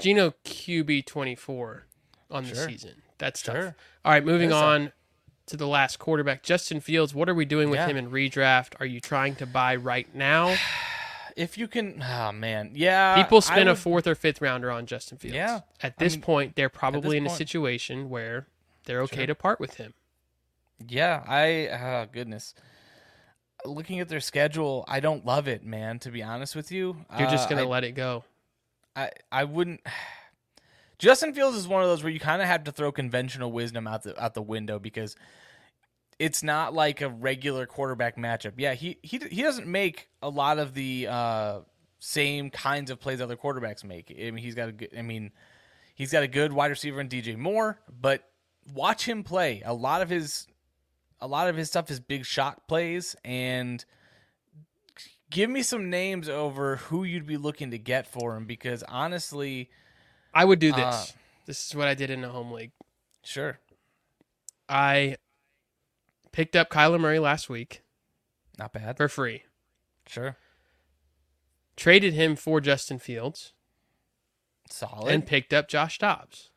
[0.00, 1.86] Geno QB 24
[2.30, 3.02] on the season.
[3.18, 3.74] That's tough.
[4.04, 4.92] All right, moving on
[5.46, 7.14] to the last quarterback, Justin Fields.
[7.14, 7.86] What are we doing with Yeah.
[7.86, 8.74] him in redraft?
[8.80, 10.56] Are you trying to buy right now?
[11.36, 12.70] If you can oh man.
[12.72, 13.14] Yeah.
[13.22, 15.34] People I spend a fourth or fifth rounder on Justin Fields.
[15.34, 15.60] Yeah.
[15.82, 18.46] At I this mean, point, they're probably in a situation where
[18.86, 19.26] they're okay Sure.
[19.26, 19.92] to part with him.
[20.88, 22.54] Yeah, I oh goodness.
[23.64, 26.96] Looking at their schedule, I don't love it, man, to be honest with you.
[27.18, 28.24] You're just Uh, going to let it go.
[28.94, 29.80] I I wouldn't.
[30.98, 33.86] Justin Fields is one of those where you kind of have to throw conventional wisdom
[33.86, 35.14] out the out the window because
[36.18, 38.52] it's not like a regular quarterback matchup.
[38.56, 41.60] Yeah, he he he doesn't make a lot of the uh,
[41.98, 44.10] same kinds of plays other quarterbacks make.
[44.10, 44.94] I mean, he's got a good.
[44.96, 45.32] I mean,
[45.94, 48.22] he's got a good wide receiver in DJ Moore, but
[48.74, 49.62] watch him play.
[49.64, 50.46] A lot of his
[51.20, 53.84] a lot of his stuff is big shot plays and
[55.30, 59.70] give me some names over who you'd be looking to get for him because honestly,
[60.34, 60.78] I would do this.
[60.84, 61.06] Uh,
[61.46, 62.72] this is what I did in the home league.
[63.24, 63.58] sure,
[64.68, 65.16] I
[66.32, 67.82] picked up Kyler Murray last week
[68.58, 68.96] not bad.
[68.96, 69.44] for free.
[70.06, 70.36] Sure,
[71.76, 73.52] Traded him for Justin Fields
[74.70, 75.12] solid.
[75.12, 76.50] and picked up Josh Dobbs.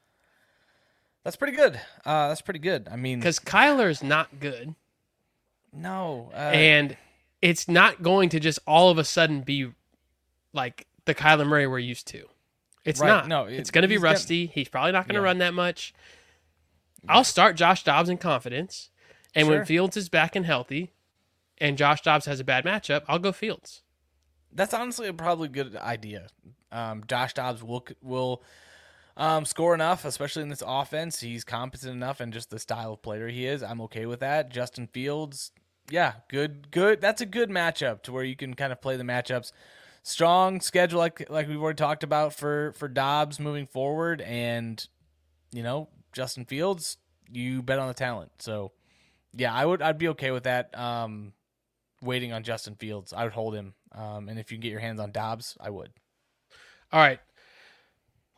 [1.23, 1.75] That's pretty good.
[2.05, 2.87] Uh, that's pretty good.
[2.91, 4.73] I mean, because Kyler's not good,
[5.73, 6.97] no, uh, and
[7.41, 9.71] it's not going to just all of a sudden be
[10.53, 12.25] like the Kyler Murray we're used to.
[12.85, 13.07] It's Right.
[13.09, 13.27] not.
[13.27, 14.45] No, it's going to be he's gonna- rusty.
[14.47, 15.25] he's probably not going to Yeah.
[15.25, 15.93] run that much.
[17.07, 18.89] I'll start Josh Dobbs in confidence,
[19.35, 19.57] and Sure.
[19.57, 20.93] when Fields is back and healthy,
[21.59, 23.81] and Josh Dobbs has a bad matchup, I'll go Fields.
[24.51, 26.27] that's honestly a probably good idea.
[26.71, 28.41] Um, Josh Dobbs will will
[29.19, 31.19] um, score enough, especially in this offense.
[31.19, 34.49] He's competent enough, and just the style of player he is, I'm okay with that.
[34.49, 35.51] Justin Fields,
[35.89, 37.01] yeah, good, good.
[37.01, 39.51] That's a good matchup to where you can kind of play the matchups.
[40.03, 44.87] Strong schedule, like like we've already talked about for for Dobbs moving forward, and
[45.51, 46.97] you know Justin Fields,
[47.29, 48.31] you bet on the talent.
[48.39, 48.71] So
[49.35, 50.75] yeah, I would I'd be okay with that.
[50.79, 51.33] Um,
[52.01, 53.73] waiting on Justin Fields, I would hold him.
[53.91, 55.91] Um, and if you can get your hands on Dobbs, I would.
[56.93, 57.19] All right.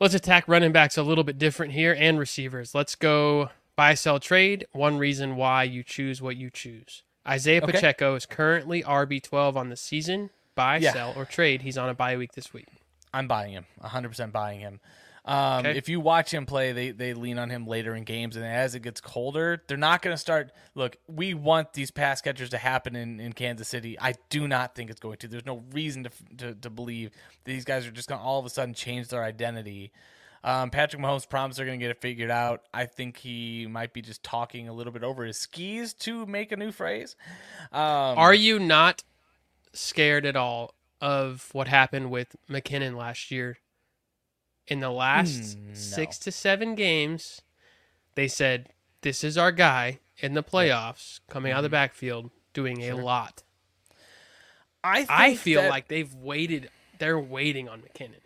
[0.01, 2.73] Let's attack running backs a little bit different here and receivers.
[2.73, 4.65] Let's go buy, sell, trade.
[4.71, 7.03] One reason why you choose what you choose.
[7.27, 7.73] Isaiah Okay.
[7.73, 10.31] Pacheco is currently RB12 on the season.
[10.55, 10.93] Buy, Yeah.
[10.93, 11.61] sell, or trade.
[11.61, 12.65] He's on a bye week this week.
[13.13, 14.79] I'm buying him, 100% buying him.
[15.23, 15.77] Um, Okay.
[15.77, 18.73] If you watch him play, they, they lean on him later in games, and as
[18.73, 20.51] it gets colder, they're not going to start.
[20.73, 23.99] Look, we want these pass catchers to happen in, in Kansas City.
[23.99, 25.27] I do not think it's going to.
[25.27, 27.12] There's no reason to, to, to believe
[27.43, 29.91] these guys are just going to all of a sudden change their identity.
[30.43, 32.63] Um, Patrick Mahomes promised they're going to get it figured out.
[32.73, 36.51] I think he might be just talking a little bit over his skis to make
[36.51, 37.15] a new phrase.
[37.71, 39.03] Um, Are you not
[39.73, 43.60] scared at all of what happened with McKinnon last year?
[44.71, 45.73] In the last Hmm, no.
[45.73, 47.41] six to seven games,
[48.15, 48.69] they said,
[49.01, 51.73] This is our guy in the playoffs coming out of the Mm-hmm.
[51.84, 53.43] backfield doing a lot.
[54.84, 56.69] I, think I feel that- like they've waited.
[56.99, 58.21] They're waiting on McKinnon.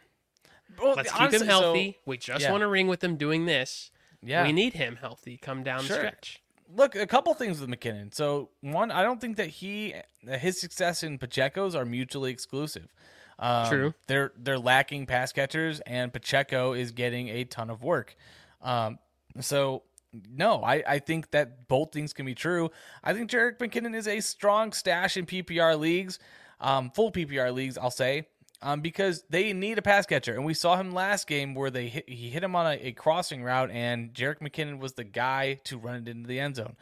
[0.82, 1.98] well, Let's keep honestly, him so- healthy.
[2.06, 2.52] we just yeah.
[2.52, 3.92] want to ring with him doing this.
[4.22, 4.44] yeah.
[4.44, 5.38] We need him healthy.
[5.38, 5.96] Come down Sure.
[5.98, 6.42] the stretch.
[6.76, 8.14] look a couple things with McKinnon.
[8.14, 9.96] So one, I don't think that he
[10.28, 12.92] his success and Pacheco's are mutually exclusive.
[13.38, 13.94] Um, True.
[14.08, 18.16] They're they're lacking pass catchers, and Pacheco is getting a ton of work.
[18.62, 19.00] Um,
[19.42, 19.84] so
[20.30, 22.72] no, I, I think that both things can be true.
[23.04, 26.20] I think Jerick McKinnon is a strong stash in PPR leagues,
[26.60, 28.28] um, full PPR leagues, I'll say.
[28.62, 31.88] Um, because they need a pass catcher, and we saw him last game where they
[31.90, 35.60] hit, he hit him on a, a crossing route, and Jerick McKinnon was the guy
[35.66, 36.76] to run it into the end zone.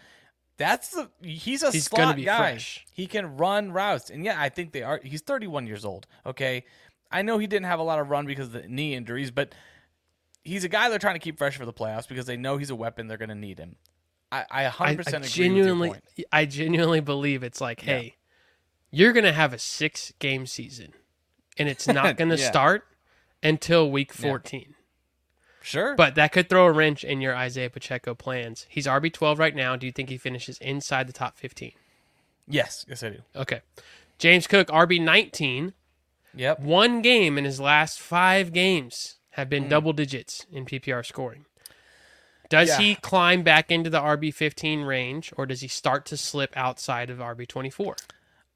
[0.58, 2.38] That's the he's a He's slot guy.
[2.38, 2.86] fresh.
[2.92, 5.00] He can run routes, and yeah, I think they are.
[5.04, 6.06] He's 31 years old.
[6.26, 6.64] Okay,
[7.12, 9.54] I know he didn't have a lot of run because of the knee injuries, but
[10.44, 12.70] he's a guy they're trying to keep fresh for the playoffs because they know he's
[12.70, 13.08] a weapon.
[13.08, 13.78] They're going to need him.
[14.32, 16.04] I, I 100% I, I with your genuinely, point.
[16.32, 18.16] I genuinely believe it's like, hey,
[18.92, 20.94] you're gonna have a six game season,
[21.58, 22.50] and it's not gonna Yeah.
[22.50, 22.88] start
[23.42, 24.74] until week 14.
[25.64, 28.66] Sure, But that could throw a wrench in your Isaiah Pacheco plans.
[28.70, 29.76] He's RB 12 right now.
[29.78, 31.72] Do you think he finishes inside the top 15?
[32.48, 33.20] yes, yes I do.
[33.36, 33.62] Okay.
[34.20, 35.74] James Cook, RB 19.
[36.36, 36.60] Yep.
[36.60, 41.46] One game in his last five games have been double digits in PPR scoring.
[42.50, 42.78] Does Yeah.
[42.80, 47.10] he climb back into the RB 15 range, or does he start to slip outside
[47.10, 47.96] of RB 24?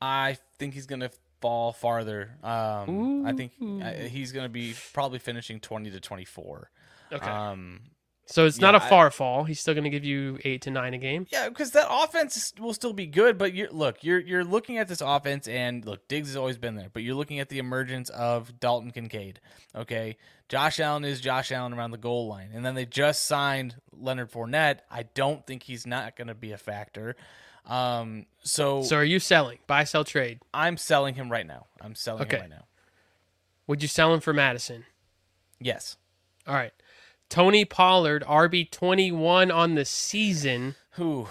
[0.01, 2.31] I think he's going to fall farther.
[2.43, 6.69] Um, I think uh, he's going to be probably finishing 20 to 24.
[7.11, 7.25] Okay.
[7.29, 7.81] Um,
[8.29, 9.45] so it's not a yeah, I- far fall.
[9.45, 11.25] He's still going to give you eight to nine a game.
[11.31, 14.89] Yeah, because that offense will still be good, but you're look, you're you're looking at
[14.89, 18.09] this offense, and look, Diggs has always been there, but you're looking at the emergence
[18.09, 19.39] of Dalton Kincaid.
[19.73, 20.17] Okay,
[20.49, 24.29] Josh Allen is Josh Allen around the goal line, and then they just signed Leonard
[24.31, 24.79] Fournette.
[24.91, 27.15] I don't think he's not going to be a factor.
[27.65, 29.59] Um, so, So are you selling?
[29.67, 30.39] Buy, sell, trade.
[30.53, 31.65] I'm selling him right now.
[31.81, 32.37] I'm selling Okay.
[32.37, 32.65] him right now.
[33.67, 34.85] Would you sell him for Mattison?
[35.59, 35.97] Yes.
[36.47, 36.71] All right.
[37.29, 40.75] Tony Pollard, RB 21 on the season.
[40.91, 41.27] Who?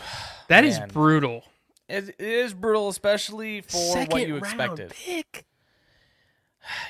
[0.48, 0.88] That is Man.
[0.88, 1.44] brutal.
[1.88, 4.44] It, it is brutal, especially for Second what you round
[4.80, 4.90] expected.
[4.90, 5.44] pick.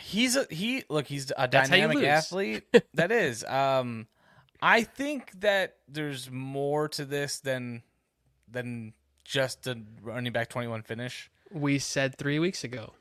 [0.03, 0.85] He's a he.
[0.88, 2.64] Look, he's a That's dynamic athlete.
[2.95, 3.45] that is.
[3.45, 4.07] Um,
[4.62, 7.83] I think that there's more to this than
[8.51, 11.31] than just a running back 21 finish.
[11.53, 12.95] We said three weeks ago.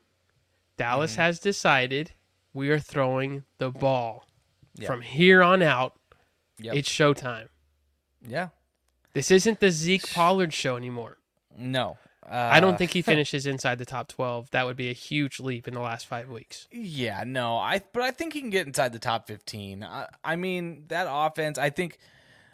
[0.76, 1.20] Dallas Mm-hmm.
[1.22, 2.12] has decided
[2.52, 4.26] we are throwing the ball.
[4.76, 4.86] Yeah.
[4.88, 5.94] From here on out,
[6.58, 6.74] Yep.
[6.76, 7.48] it's showtime.
[8.26, 8.48] Yeah.
[9.12, 11.18] This isn't the Zeke Pollard show anymore.
[11.56, 11.96] No.
[12.28, 14.50] Uh, I don't think he finishes inside the top 12.
[14.50, 16.66] That would be a huge leap in the last five weeks.
[16.72, 19.82] Yeah, no, I but I think he can get inside the top 15.
[19.84, 21.98] I, I mean, that offense, I think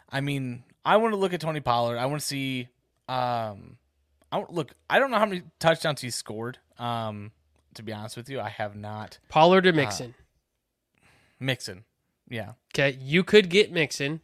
[0.09, 1.97] I mean, I want to look at Tony Pollard.
[1.97, 2.67] I want to see
[3.09, 3.77] um
[4.31, 6.59] I look, I don't know how many touchdowns he scored.
[6.77, 7.31] Um
[7.73, 9.73] to be honest with you, I have not Pollard or Uh,
[11.39, 11.83] Mixon.
[12.29, 12.53] Yeah.
[12.73, 14.21] Okay, you could get Mixon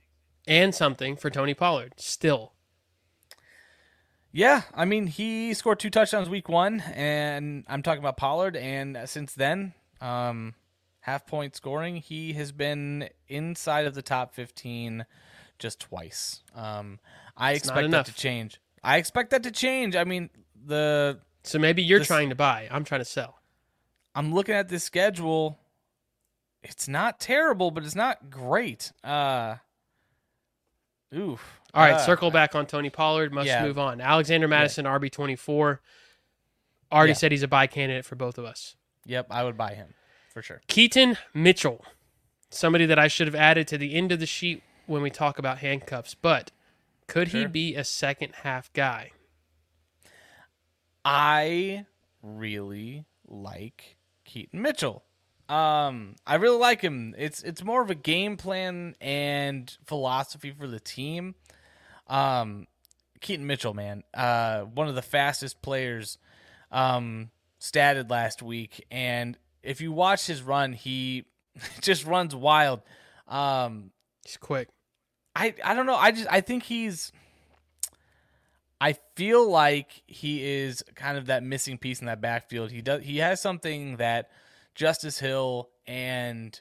[0.47, 1.93] and something for Tony Pollard.
[1.97, 2.53] Still,
[4.31, 8.55] Yeah, I mean he scored two touchdowns week one, and I'm talking about Pollard.
[8.55, 10.53] And since then, um,
[11.01, 15.05] half point scoring, he has been inside of the top 15
[15.57, 16.41] just twice.
[16.55, 16.99] Um,
[17.35, 18.61] I not expect that to change.
[18.83, 19.95] I expect that to change.
[19.95, 20.29] I mean
[20.65, 22.67] the so maybe you're This- trying to buy.
[22.71, 23.39] I'm trying to sell.
[24.15, 25.59] I'm looking at this schedule.
[26.63, 28.91] It's not terrible, but it's not great.
[29.03, 29.55] Uh,
[31.15, 31.59] oof.
[31.73, 33.31] All right, Uh, circle back on Tony Pollard.
[33.33, 33.63] Must yeah.
[33.63, 34.01] move on.
[34.01, 35.81] Alexander Mattison, RB twenty four.
[36.91, 37.15] Already Yeah.
[37.17, 38.75] said he's a buy candidate for both of us.
[39.05, 39.93] Yep, I would buy him
[40.33, 40.61] for sure.
[40.67, 41.85] Keaton Mitchell,
[42.49, 45.37] somebody that I should have added to the end of the sheet when we talk
[45.39, 46.51] about handcuffs, but
[47.07, 49.11] could he be a second half guy?
[51.05, 51.85] I
[52.21, 55.03] really like Keaton Mitchell.
[55.49, 57.15] Um, I really like him.
[57.17, 61.35] It's it's more of a game plan and philosophy for the team.
[62.07, 62.67] Um,
[63.19, 66.17] Keaton Mitchell, man, uh, one of the fastest players,
[66.71, 71.25] um, statted last week, and if you watch his run, he
[71.81, 72.81] just runs wild.
[73.27, 73.91] Um,
[74.29, 74.69] He's quick.
[75.35, 75.95] I I don't know.
[75.95, 77.11] I just I think he's
[78.79, 82.71] I feel like he is kind of that missing piece in that backfield.
[82.71, 84.29] He does he has something that
[84.79, 86.57] Justice Hill and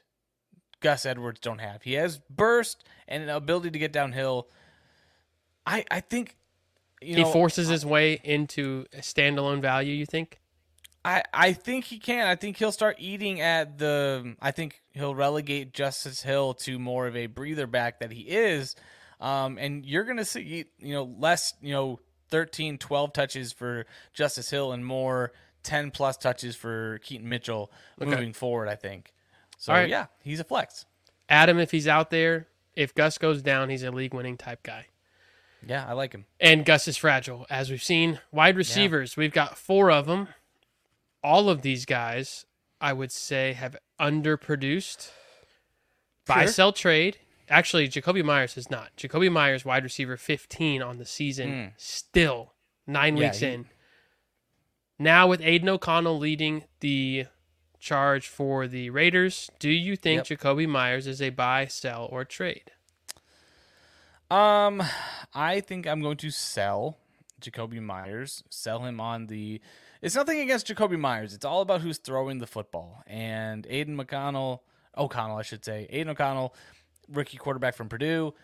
[0.80, 1.82] Gus Edwards don't have.
[1.82, 4.48] He has burst and an ability to get downhill.
[5.64, 6.34] I I think
[7.00, 9.94] you know, he forces his way into a standalone value.
[9.94, 10.40] You think?
[11.04, 12.26] I, I think he can.
[12.26, 14.34] I think he'll start eating at the.
[14.42, 18.74] I think he'll relegate Justice Hill to more of a breather back that he is.
[19.20, 22.00] Um, and you're going to see, you know, less, you know,
[22.30, 25.32] 13, 12 touches for Justice Hill and more
[25.68, 29.12] 10 plus touches for Keaton Mitchell moving forward, I think.
[29.58, 29.88] So, right.
[29.88, 30.86] yeah, he's a flex.
[31.28, 34.86] Adam, if he's out there, if Gus goes down, he's a league winning type guy.
[35.66, 36.24] Yeah, I like him.
[36.40, 38.18] And Gus is fragile, as we've seen.
[38.32, 40.28] Wide receivers, we've got four of them.
[41.22, 42.46] All of these guys,
[42.80, 45.10] I would say, have underproduced.
[46.26, 47.18] Buy, sell, trade.
[47.50, 48.96] Actually, Jakobi Meyers has not.
[48.96, 51.68] Jakobi Meyers, wide receiver 15 on the season, hmm.
[51.76, 52.54] still
[52.86, 53.18] nine.
[53.18, 53.66] Yeah, weeks he- in.
[54.98, 57.26] Now, with Aidan O'Connell leading the
[57.78, 60.40] charge for the Raiders, do you think Yep.
[60.40, 62.72] Jakobi Meyers is a buy, sell, or trade?
[64.30, 64.82] Um,
[65.32, 66.98] I think I'm going to sell
[67.40, 68.42] Jakobi Meyers.
[68.50, 69.60] Sell him on the.
[70.02, 71.32] It's nothing against Jakobi Meyers.
[71.32, 73.02] It's all about who's throwing the football.
[73.06, 74.60] And Aiden McConnell,
[74.96, 76.54] O'Connell, I should say, Aidan O'Connell,
[77.08, 78.34] rookie quarterback from Purdue.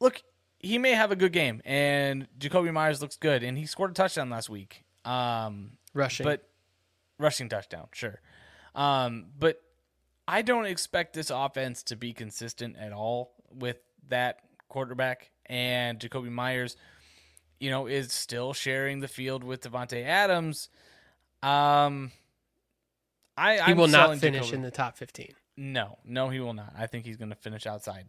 [0.00, 0.22] Look,
[0.58, 3.94] he may have a good game, and Jakobi Meyers looks good, and he scored a
[3.94, 4.84] touchdown last week.
[5.04, 6.24] Um, Rushing.
[6.24, 6.46] but
[7.18, 8.20] rushing touchdown, sure.
[8.74, 9.60] Um, but
[10.28, 16.30] I don't expect this offense to be consistent at all with that quarterback and Jakobi
[16.30, 16.76] Meyers.
[17.58, 20.70] You know, is still sharing the field with Davante Adams.
[21.42, 22.10] Um,
[23.36, 25.34] I he I'm will not finish Jakobi- in the top 15.
[25.58, 26.72] No, no, he will not.
[26.78, 28.06] I think he's going to finish outside.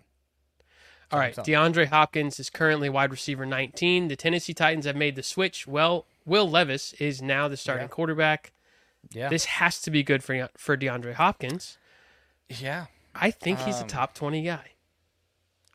[1.12, 4.08] All right, DeAndre Hopkins is currently wide receiver 19.
[4.08, 5.68] The Tennessee Titans have made the switch.
[5.68, 7.90] Well, Will Levis is now the starting Yeah.
[7.90, 8.54] quarterback.
[9.12, 11.78] Yeah, This has to be good for for DeAndre Hopkins.
[12.50, 12.86] yeah.
[13.14, 14.72] I think he's a Um, top 20 guy.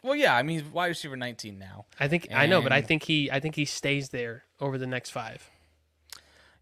[0.02, 0.34] Well, yeah.
[0.36, 1.84] I mean, he's wide receiver 19 now.
[2.00, 4.86] I think I know, but I think he I think he stays there over the
[4.86, 5.50] next 5.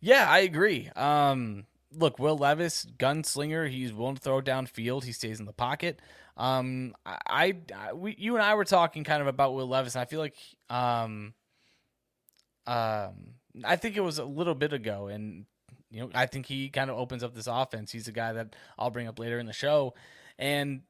[0.01, 0.89] Yeah, I agree.
[0.97, 3.71] Um, look, Will Levis, gunslinger.
[3.71, 5.05] He's willing to throw downfield.
[5.05, 6.01] He stays in the pocket.
[6.37, 10.03] Um, I, I we, you and I were talking kind of about Will Levis, and
[10.03, 10.35] I feel like,
[10.69, 11.35] um,
[12.67, 15.47] um, I think it was a little bit ago, and
[15.91, 17.93] you know, I think he kind of opens up this offense.
[17.93, 19.95] He's a guy that I'll bring up later in the show,
[20.39, 20.81] and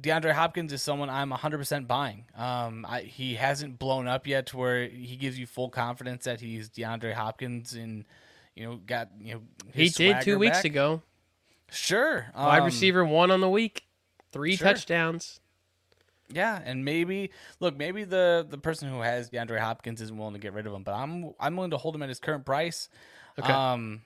[0.00, 2.26] DeAndre Hopkins is someone I'm 100% buying.
[2.36, 6.40] Um, I, he hasn't blown up yet to where he gives you full confidence that
[6.40, 8.04] he's DeAndre Hopkins and
[8.54, 9.40] you know got you know
[9.72, 10.64] He did 2 weeks back.
[10.66, 11.02] ago.
[11.70, 13.85] Sure, Wide um, receiver 1 on the week.
[14.36, 14.68] 3 sure.
[14.68, 15.40] touchdowns.
[16.28, 20.40] Yeah, and maybe look, maybe the the person who has DeAndre Hopkins isn't willing to
[20.40, 22.88] get rid of him, but I'm I'm willing to hold him at his current price.
[23.38, 23.52] Okay.
[23.52, 24.02] Um,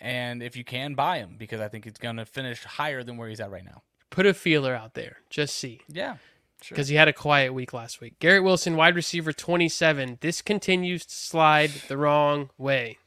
[0.00, 3.16] and if you can buy him, because I think it's going to finish higher than
[3.16, 3.82] where he's at right now.
[4.10, 5.18] Put a feeler out there.
[5.30, 5.80] Just see.
[5.88, 6.16] Yeah,
[6.60, 6.74] sure.
[6.74, 8.18] because he had a quiet week last week.
[8.18, 10.18] Garrett Wilson, wide receiver 27.
[10.20, 12.98] This continues to slide the wrong way.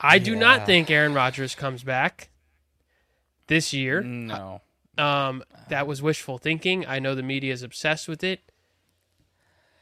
[0.00, 2.28] I do not think Aaron Rodgers comes back
[3.46, 4.02] this year.
[4.02, 4.60] No,
[4.98, 6.84] Um, that was wishful thinking.
[6.86, 8.40] I know the media is obsessed with it.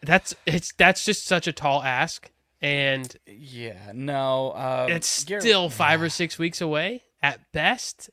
[0.02, 2.30] That's it's that's just such a tall ask,
[2.62, 4.54] and yeah, no.
[4.54, 8.08] Um, it's still five or six weeks away at best.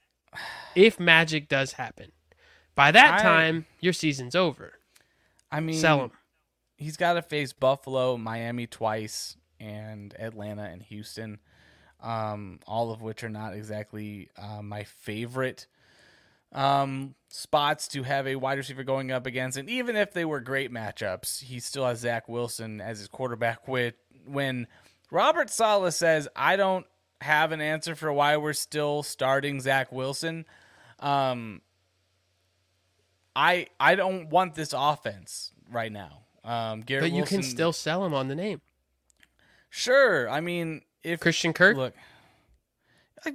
[0.75, 2.11] If magic does happen,
[2.75, 4.73] by that I- time your season's over.
[5.49, 6.11] I mean, Sell him.
[6.75, 11.39] he's got to face Buffalo, Miami twice, and Atlanta and Houston,
[12.03, 15.67] um, all of which are not exactly uh, my favorite
[16.51, 19.57] um, spots to have a wide receiver going up against.
[19.57, 23.67] And even if they were great matchups, he still has Zach Wilson as his quarterback.
[23.67, 23.95] With
[24.25, 24.67] when
[25.11, 26.85] Robert Saleh says, "I don't
[27.21, 30.45] have an answer for why we're still starting Zach Wilson,"
[30.99, 31.61] um,
[33.35, 36.23] I I don't want this offense right now.
[36.43, 38.61] Um, Garrett But you can still sell him on the name.
[39.69, 40.29] sure.
[40.29, 41.75] I mean, if Christian Kirk.
[41.75, 41.93] look,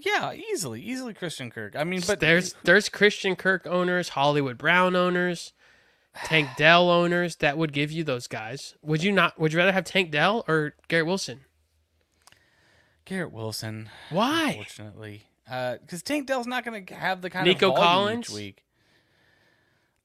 [0.01, 1.76] yeah, easily, easily Christian Kirk.
[1.76, 5.53] I mean, but there's there's Christian Kirk owners, Hollywood Brown owners,
[6.24, 8.74] Tank Dell owners that would give you those guys.
[8.82, 9.38] Would you not?
[9.38, 11.40] Would you rather have Tank Dell or Garrett Wilson?
[13.05, 13.88] Garrett Wilson.
[14.11, 14.51] Why?
[14.51, 18.30] Unfortunately, because Tank Dell's not going to have the kind Nico of Nico Collins?
[18.30, 18.64] each week.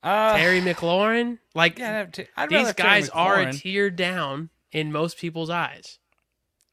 [0.03, 4.49] Uh, Terry McLaurin, like yeah, I'd have T- I'd these guys are a tier down
[4.71, 5.99] in most people's eyes.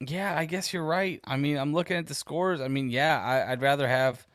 [0.00, 1.20] Yeah, I guess you're right.
[1.24, 2.60] I mean, I'm looking at the scores.
[2.60, 4.26] I mean, yeah, I, I'd rather have.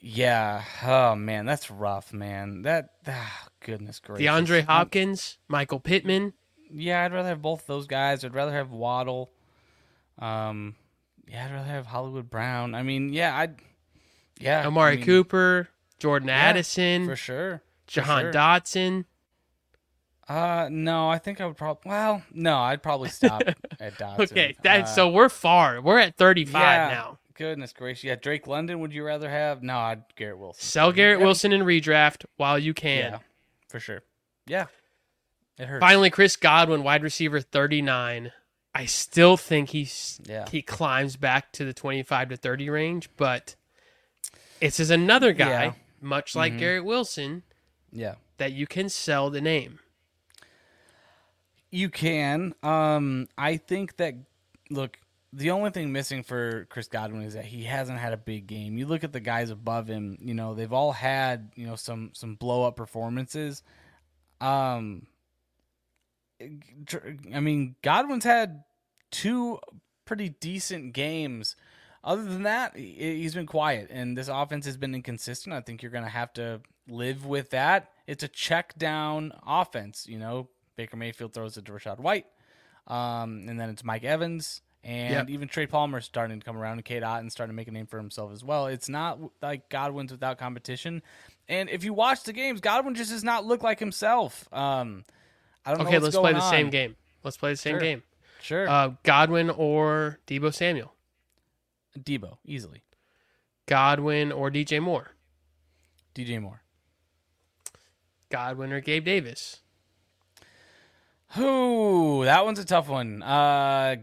[0.00, 0.64] Yeah.
[0.84, 2.62] Oh man, that's rough, man.
[2.62, 4.26] That ah, goodness gracious.
[4.26, 6.32] DeAndre Hopkins, Michael Pittman,
[6.72, 8.24] Yeah, I'd rather have both those guys.
[8.24, 9.30] I'd rather have Waddle.
[10.18, 10.74] Um,
[11.28, 12.74] yeah, I'd rather have Hollywood Brown.
[12.74, 13.56] I mean, yeah, I'd.
[14.40, 15.68] Yeah, Amari I mean, Cooper,
[16.00, 17.62] Jordan yeah, Addison, for sure.
[17.86, 18.32] for Jahan sure.
[18.32, 19.04] Dotson.
[20.28, 21.90] Uh, no, I think I would probably.
[21.90, 23.42] Well, no, I'd probably stop
[23.80, 24.20] at Dotson.
[24.20, 25.80] Okay, that Uh, so we're far.
[25.80, 27.18] We're at 35 yeah, now.
[27.34, 28.14] Goodness gracious, yeah.
[28.14, 29.62] Drake London, would you rather have?
[29.62, 30.62] No, I'd Garrett Wilson.
[30.62, 33.12] Sell Garrett Yeah, Wilson and redraft while you can.
[33.14, 33.18] Yeah,
[33.68, 34.02] for sure.
[34.46, 34.66] Yeah,
[35.58, 35.80] it hurts.
[35.80, 38.32] Finally, Chris Godwin, wide receiver 39.
[38.74, 40.48] I still think he's Yeah.
[40.50, 43.56] he climbs back to the 25 to 30 range, but
[44.60, 46.58] this is another guy, much like Mhm.
[46.58, 47.42] Garrett Wilson,
[47.90, 49.80] Yeah, that you can sell the name.
[51.72, 52.54] You can.
[52.62, 54.14] Um, I think that
[54.70, 54.98] look,
[55.32, 58.76] the only thing missing for Chris Godwin is that he hasn't had a big game.
[58.78, 62.10] You look at the guys above him; you know they've all had you know some
[62.14, 63.62] some blow up performances.
[64.40, 65.06] Um,
[67.32, 68.64] I mean, Godwin's had
[69.10, 69.58] two
[70.04, 71.56] pretty decent games.
[72.04, 75.54] Other than that, he- he's been quiet, and this offense has been inconsistent.
[75.54, 77.92] I think you're going to have to live with that.
[78.08, 80.06] It's a check down offense.
[80.08, 82.26] You know, Baker Mayfield throws it to Rachaad White,
[82.86, 85.30] um, and then it's Mike Evans, and Yep.
[85.30, 87.72] even Trey Palmer is starting to come around, and Cade Otton starting to make a
[87.72, 88.66] name for himself as well.
[88.66, 91.02] It's not like Godwin's without competition,
[91.48, 94.48] and if you watch the games, Godwin just does not look like himself.
[94.52, 95.04] Um,
[95.64, 95.86] I don't know.
[95.86, 96.96] Okay, let's play the same game.
[97.22, 97.80] Let's play the same Sure.
[97.80, 98.02] game.
[98.40, 100.92] Sure, Uh, Godwin or Deebo Samuel.
[101.96, 102.82] Deebo easily.
[103.66, 105.12] Godwin or DJ Moore.
[106.14, 106.62] DJ Moore.
[108.30, 109.60] Godwin or Gabe Davis.
[111.38, 113.22] Ooh, that one's a tough one.
[113.22, 113.96] Uh,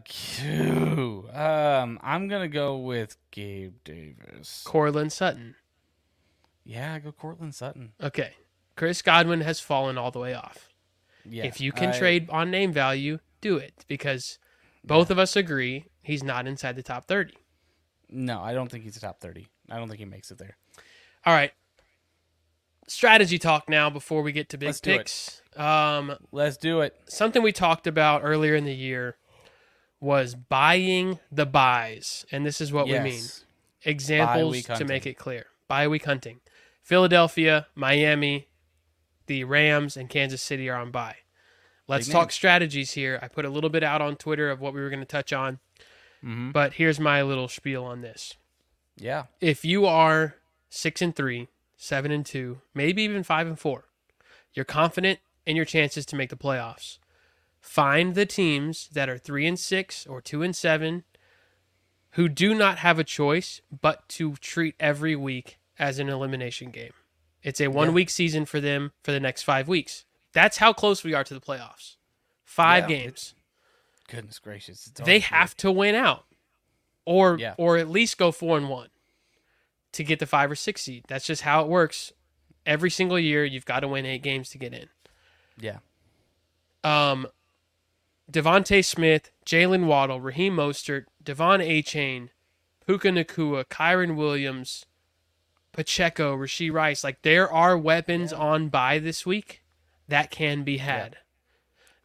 [0.43, 4.63] ooh, um, I'm gonna go with Gabe Davis.
[4.65, 5.55] Courtland Sutton.
[6.65, 7.93] Yeah, I go Courtland Sutton.
[8.01, 8.31] Okay.
[8.75, 10.69] Chris Godwin has fallen all the way off.
[11.25, 14.39] Yeah, if you can I- trade on name value, do it because
[14.83, 17.33] both of us agree he's not inside the top 30.
[18.09, 19.47] no, I don't think he's a top thirty.
[19.69, 20.57] I don't think he makes it there.
[21.25, 21.51] All right.
[22.89, 25.41] Strategy talk now before we get to big Let's picks.
[25.55, 26.95] Um, Let's do it.
[27.07, 29.15] something we talked about earlier in the year
[29.99, 32.25] was buying the buys.
[32.31, 33.21] And this is what we mean.
[33.83, 35.45] Examples to make it clear.
[35.67, 36.39] Bye week hunting.
[36.81, 38.47] Philadelphia, Miami,
[39.27, 41.17] the Rams, and Kansas City are on bye.
[41.87, 43.19] Let's Big talk strategies here.
[43.21, 45.33] I put a little bit out on Twitter of what we were going to touch
[45.33, 45.59] on,
[46.23, 46.51] Mhm.
[46.53, 48.35] but here's my little spiel on this.
[48.95, 49.25] Yeah.
[49.41, 50.35] If you are
[50.69, 51.47] six and three,
[51.81, 53.85] seven and two, maybe even five and four,
[54.53, 56.99] you're confident in your chances to make the playoffs.
[57.61, 61.05] Find the teams that are three and six or two and seven
[62.11, 66.91] who do not have a choice but to treat every week as an elimination game.
[67.41, 70.03] It's a one week season for them for the next five weeks.
[70.33, 71.95] That's how close we are to the playoffs.
[72.43, 73.33] Five Yeah, games.
[74.09, 74.83] Goodness gracious.
[74.85, 76.25] They always have to win out.
[77.05, 77.55] Or Yeah.
[77.57, 78.89] or at least go four and one
[79.93, 81.05] to get the five or six seed.
[81.07, 82.13] That's just how it works.
[82.65, 84.87] Every single year you've got to win eight games to get in.
[85.59, 85.79] Yeah.
[86.83, 87.27] Um,
[88.31, 92.29] DeVonta Smith, Jalen Waddle, Raheem Mostert, De'Von Achane,
[92.85, 94.85] Puka Nacua, Kyren Williams,
[95.71, 97.03] Pacheco, Rashee Rice.
[97.03, 99.63] Like there are weapons on bye this week
[100.07, 101.17] that can be had.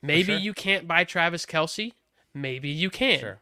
[0.03, 0.37] Maybe sure.
[0.37, 1.93] you can't buy Travis Kelce.
[2.35, 3.21] Maybe you can.
[3.21, 3.41] Sure.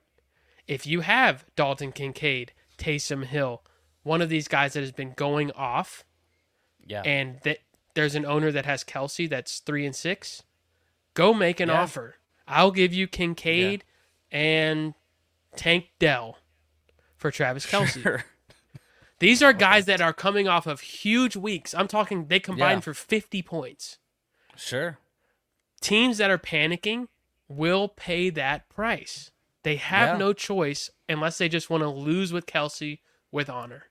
[0.69, 3.63] If you have Dalton Kincaid, Taysom Hill,
[4.03, 6.05] one of these guys that has been going off,
[6.85, 7.03] Yeah.
[7.03, 7.59] and that
[7.95, 10.43] there's an owner that has Kelce that's three and six,
[11.15, 11.83] go make an Yeah.
[11.83, 12.17] offer.
[12.49, 13.85] I'll give you Kincaid
[14.31, 14.95] and
[15.57, 16.39] Tank Dell
[17.17, 18.03] for Travis Kelce.
[18.03, 18.25] Sure.
[19.21, 21.75] These are guys that are coming off of huge weeks.
[21.75, 22.81] I'm talking they combined Yeah.
[22.81, 23.99] for 50 points.
[24.57, 24.99] Sure.
[25.81, 27.09] Teams that are panicking
[27.49, 29.31] will pay that price.
[29.63, 30.17] They have Yeah.
[30.19, 33.01] no choice unless they just want to lose with Kelce
[33.31, 33.85] with honor.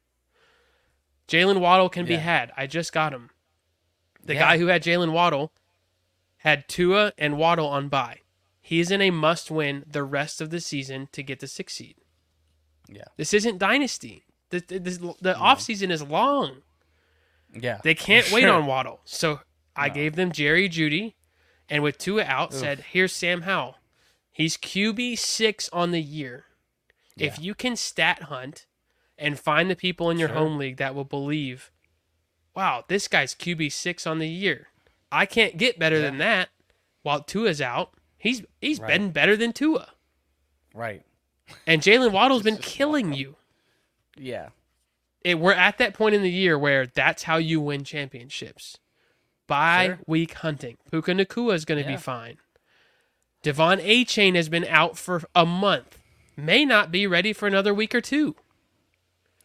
[1.31, 2.51] Jalen Waddle can be had.
[2.57, 3.29] I just got him.
[4.23, 4.39] The Yeah.
[4.41, 5.53] guy who had Jalen Waddle
[6.37, 8.19] had Tua and Waddle on bye.
[8.61, 11.95] He's in a must win the rest of the season to get the six seed.
[12.89, 13.05] Yeah.
[13.17, 14.25] This isn't dynasty.
[14.49, 16.63] The, the, this- the offseason is long.
[17.53, 17.79] Yeah.
[17.83, 18.53] They can't wait Sure.
[18.53, 18.99] on Waddle.
[19.05, 19.39] So
[19.75, 21.15] I gave them Jerry Jeudy,
[21.69, 23.77] and with Tua out, said, "Here's Sam Howell.
[24.33, 26.45] He's QB six on the year.
[27.17, 28.65] If you can stat hunt
[29.21, 31.71] and find the people in your home league that will believe,
[32.55, 34.67] wow, this guy's QB six on the year.
[35.11, 36.49] I can't get better than that.
[37.03, 39.89] While Tua's out, he's he's been better than Tua,
[40.73, 41.03] Right.
[41.65, 43.35] and Jalen Waddle's been killing you.
[44.17, 44.49] Yeah.
[45.23, 48.77] it, we're at that point in the year where that's how you win championships.
[49.47, 49.99] Bye Sure.
[50.07, 50.77] week hunting.
[50.89, 51.95] Puka Nacua is going to Yeah.
[51.97, 52.37] be fine.
[53.43, 55.97] De'Von Achane has been out for a month.
[56.37, 58.35] May not be ready for another week or two.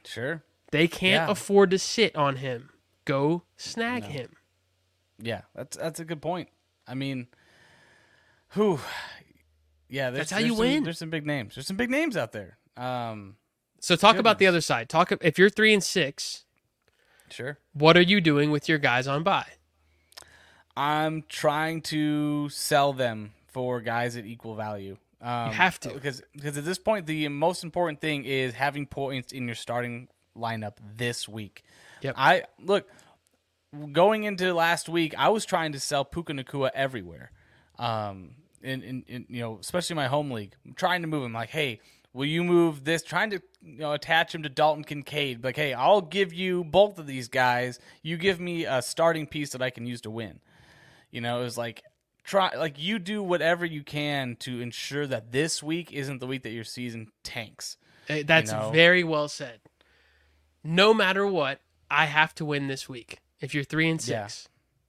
[0.06, 0.42] Sure.
[0.70, 1.30] They can't Yeah.
[1.30, 2.70] afford to sit on him.
[3.04, 4.36] Go snag him.
[5.18, 5.42] Yeah.
[5.54, 6.48] That's that's a good point.
[6.86, 7.26] I mean,
[8.50, 8.80] who?
[9.88, 10.10] Yeah.
[10.10, 10.84] There's, That's how there's you some- win.
[10.84, 11.54] There's some big names.
[11.54, 12.58] There's some big names out there.
[12.76, 13.36] Um.
[13.80, 14.88] So talk about the other side.
[14.88, 16.44] Talk if you're 3 and 6,
[17.30, 17.58] Sure.
[17.72, 19.46] what are you doing with your guys on bye?
[20.76, 24.96] I'm trying to sell them for guys at equal value.
[25.20, 25.88] Um, have to.
[25.88, 30.08] because because at this point the most important thing is having points in your starting
[30.36, 31.64] lineup this week.
[32.02, 32.14] Yep.
[32.18, 32.88] I look
[33.92, 35.14] going into last week.
[35.16, 37.32] I was trying to sell Puka Nacua everywhere.
[37.78, 41.32] Um, in, in, in you know especially my home league, I'm trying to move him.
[41.32, 41.80] Like, hey,
[42.12, 43.02] will you move this?
[43.02, 45.42] Trying to you know attach him to Dalton Kincaid.
[45.44, 47.78] Like, hey, I'll give you both of these guys.
[48.02, 50.40] You give me a starting piece that I can use to win.
[51.10, 51.82] You know, it was like
[52.26, 56.42] try like you do whatever you can to ensure that this week isn't the week
[56.42, 57.76] that your season tanks.
[58.08, 58.70] Eh, That's know?
[58.72, 59.60] very well said.
[60.64, 61.60] No matter what,
[61.90, 63.18] I have to win this week.
[63.40, 64.26] If you're three and Yeah.
[64.26, 64.48] six,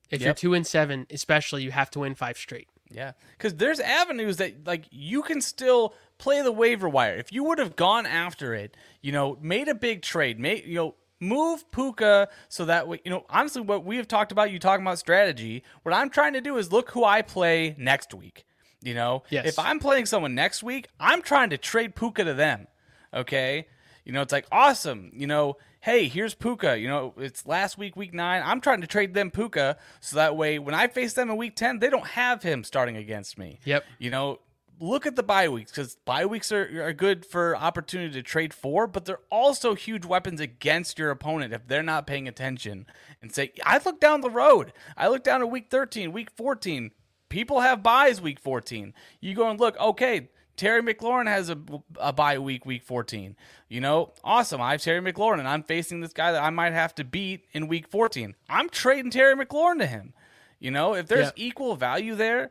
[0.09, 2.67] if you're two and seven, especially, you have to win five straight.
[2.89, 7.15] Yeah, because there's avenues that like you can still play the waiver wire.
[7.17, 10.75] If you would have gone after it, you know, made a big trade, made you
[10.75, 14.59] know, move Puka so that way, you know, honestly, what we have talked about, you
[14.59, 15.63] talking about strategy.
[15.83, 18.45] What I'm trying to do is look who I play next week.
[18.81, 19.47] You know, Yes.
[19.47, 22.67] if I'm playing someone next week, I'm trying to trade Puka to them.
[23.13, 23.67] Okay,
[24.05, 25.11] you know, it's like awesome.
[25.13, 26.77] You know, hey, here's Puka.
[26.77, 28.43] You know, it's last week, week nine.
[28.45, 31.55] I'm trying to trade them Puka so that way when I face them in week
[31.55, 33.59] ten, they don't have him starting against me.
[33.65, 33.83] Yep.
[33.97, 34.39] You know,
[34.79, 38.53] look at the bye weeks because bye weeks are, are good for opportunity to trade
[38.53, 42.85] for, but they're also huge weapons against your opponent if they're not paying attention
[43.21, 44.73] and say, I look down the road.
[44.95, 46.91] I look down to week 13, week 14.
[47.29, 48.93] People have byes week 14.
[49.19, 51.57] You go and look, okay, Terry McLaurin has a,
[51.99, 53.35] a bye week, week 14.
[53.69, 54.61] You know, awesome.
[54.61, 57.45] I have Terry McLaurin and I'm facing this guy that I might have to beat
[57.51, 58.35] in week 14.
[58.49, 60.13] I'm trading Terry McLaurin to him.
[60.59, 61.31] You know, if there's Yeah.
[61.45, 62.49] equal value there,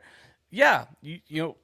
[0.49, 1.57] yeah, you, you know,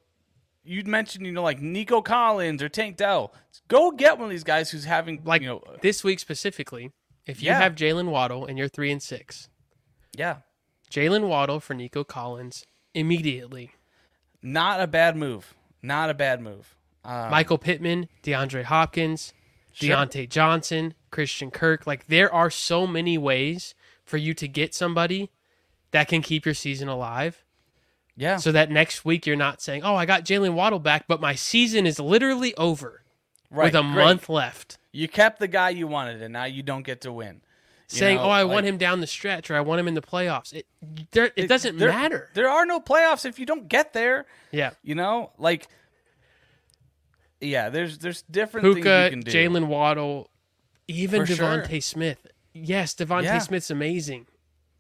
[0.64, 3.34] you'd mentioned, you know, like Nico Collins or Tank Dell.
[3.68, 6.92] Go get one of these guys who's having, Like you know, this week specifically,
[7.26, 7.60] if you Yeah.
[7.60, 9.50] have Jalen Waddle and you're three and six,
[10.16, 10.38] yeah,
[10.92, 13.72] Jalen Waddle for Nico Collins immediately.
[14.42, 15.54] not a bad move.
[15.82, 16.76] Not a bad move.
[17.06, 19.34] Um, Michael Pittman, DeAndre Hopkins,
[19.72, 19.96] Sure.
[19.96, 21.88] Diontae Johnson, Christian Kirk.
[21.88, 23.74] Like there are so many ways
[24.06, 25.32] for you to get somebody
[25.92, 27.43] that can keep your season alive.
[28.16, 31.20] Yeah, So that next week you're not saying, "Oh, I got Jalen Waddle back, but
[31.20, 33.02] my season is literally over
[33.50, 33.96] right, with a great.
[33.96, 37.42] month left." You kept the guy you wanted, and now you don't get to win.
[37.90, 39.88] You saying, know, "Oh, I like- want him down the stretch, or I want him
[39.88, 40.68] in the playoffs." It
[41.12, 42.30] there, it doesn't there- matter.
[42.36, 44.28] There are no playoffs if you don't get there.
[44.52, 45.68] Yeah, You know, like,
[47.42, 49.32] yeah, there's there's different things Puka, you can do.
[49.32, 50.30] Jalen Waddle,
[50.88, 51.82] even For DeVonta sure.
[51.82, 52.28] Smith.
[52.54, 53.40] Yes, DeVonta Yeah.
[53.40, 54.28] Smith's amazing.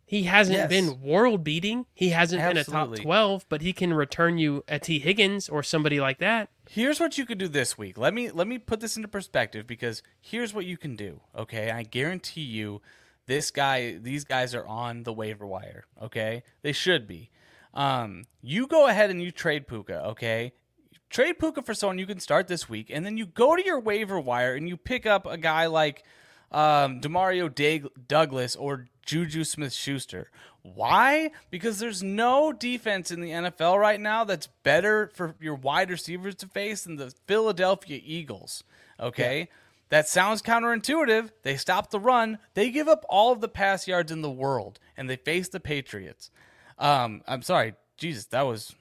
[0.05, 0.69] He hasn't Yes.
[0.69, 1.85] been world beating.
[1.93, 5.63] He hasn't been a top twelve, but he can return you a Tee Higgins or
[5.63, 6.49] somebody like that.
[6.69, 7.97] Here's what you could do this week.
[7.97, 11.21] Let me let me put this into perspective because here's what you can do.
[11.35, 12.81] Okay, I guarantee you,
[13.25, 15.85] this guy, these guys are on the waiver wire.
[16.01, 17.29] Okay, they should be.
[17.73, 20.03] Um, you go ahead and you trade Puka.
[20.09, 20.51] Okay,
[21.09, 23.79] trade Puka for someone you can start this week, and then you go to your
[23.79, 26.03] waiver wire and you pick up a guy like
[26.53, 27.49] um, Demario
[28.07, 30.29] Douglas or Juju Smith Schuster.
[30.61, 31.31] Why?
[31.49, 36.35] Because there's no defense in the NFL right now that's better for your wide receivers
[36.35, 38.63] to face than the Philadelphia Eagles.
[38.99, 39.49] Okay?
[39.89, 41.31] That sounds counterintuitive.
[41.43, 42.39] They stop the run.
[42.53, 45.59] They give up all of the pass yards in the world, and they face the
[45.59, 46.31] Patriots.
[46.79, 48.73] Um, I'm sorry, Jesus, that was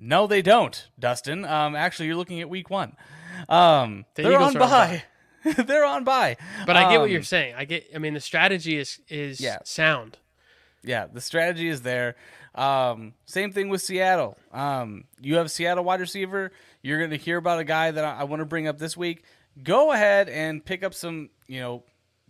[0.00, 1.44] no, they don't, Dustin.
[1.44, 2.96] Um, actually, you're looking at week one.
[3.48, 5.02] Um, The they're Eagles on bye.
[5.56, 6.36] they're on bye.
[6.66, 7.54] But I get what Um, you're saying.
[7.56, 7.86] I get.
[7.94, 9.58] I mean, the strategy is is Yeah.
[9.64, 10.18] sound.
[10.84, 12.16] Yeah, the strategy is there.
[12.54, 14.36] Um, same thing with Seattle.
[14.52, 16.52] Um, you have Seattle wide receiver.
[16.82, 18.96] You're going to hear about a guy that I, I want to bring up this
[18.96, 19.24] week.
[19.62, 21.84] Go ahead and pick up some, you know,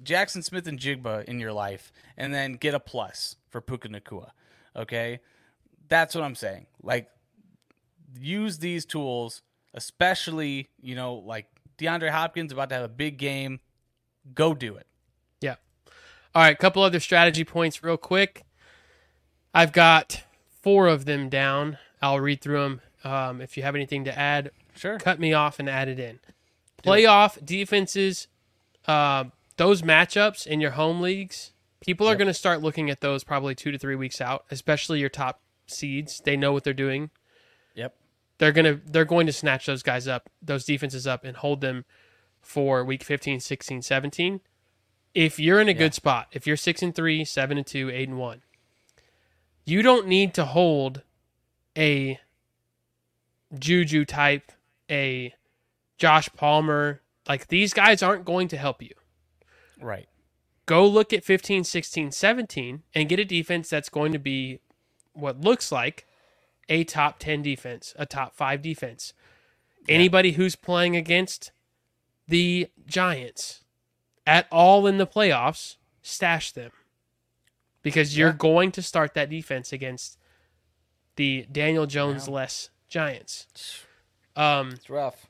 [0.05, 4.31] Jaxon Smith-Njigba in your life, and then get a plus for Puka Nacua.
[4.77, 5.21] Okay,
[5.89, 6.67] that's what I'm saying.
[6.83, 7.09] Like,
[8.19, 9.43] use these tools,
[9.75, 11.47] especially you know, like
[11.83, 13.61] DeAndre Hopkins about to have a big game.
[14.35, 14.87] Go do it.
[15.41, 15.57] Yeah.
[16.35, 18.45] All right, couple other strategy points real quick.
[19.53, 20.23] I've got
[20.63, 21.79] four of them down.
[22.01, 22.81] I'll read through them.
[23.05, 24.99] Um, if you have anything to add, Sure.
[24.99, 26.21] cut me off and add it in.
[26.83, 28.29] Playoff defenses,
[28.87, 29.25] uh,
[29.57, 33.55] those matchups in your home leagues, people are going to start looking at those probably
[33.55, 36.21] two to three weeks out, especially your top seeds.
[36.25, 37.11] They know what they're doing.
[37.75, 37.95] Yep.
[38.43, 41.85] They're gonna they're going to snatch those guys up, those defenses up, and hold them
[42.41, 44.41] for week 15, 16, 17.
[45.15, 48.09] If you're in a good spot, if you're six and three, seven and two, eight
[48.09, 48.43] and one,
[49.65, 51.03] you don't need to hold
[51.79, 52.19] a
[53.57, 54.51] Juju type,
[54.91, 55.35] a
[55.97, 57.01] Josh Palmer.
[57.29, 58.95] Like these guys aren't going to help you.
[59.81, 60.09] Right.
[60.67, 64.59] Go look at 15, 16, 17 and get a defense that's going to be
[65.13, 66.09] what looks like
[66.69, 69.13] a top 10 defense, a top 5 defense.
[69.89, 71.51] Anybody who's playing against
[72.29, 73.65] the Giants
[74.27, 76.71] at all in the playoffs, stash them.
[77.83, 78.37] Because you're Yeah.
[78.39, 80.19] going to start that defense against
[81.17, 83.83] the Daniel Jones less Giants.
[84.37, 85.27] Um, It's rough.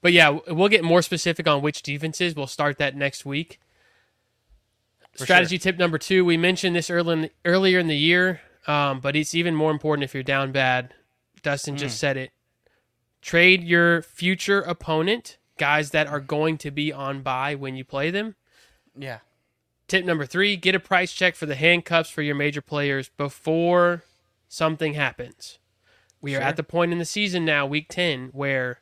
[0.00, 2.36] but yeah, we'll get more specific on which defenses.
[2.36, 3.58] We'll start that next week.
[5.16, 9.16] Strategy tip number two: We mentioned this early in, earlier in the year, um, but
[9.16, 10.94] it's even more important if you're down bad.
[11.42, 12.30] Dustin just said it.
[13.20, 18.10] Trade your future opponent, guys that are going to be on bye when you play
[18.10, 18.34] them.
[18.96, 19.18] Yeah.
[19.88, 24.04] Tip number three: Get a price check for the handcuffs for your major players before
[24.48, 25.58] something happens.
[26.20, 28.80] We are at the point in the season now, week ten, where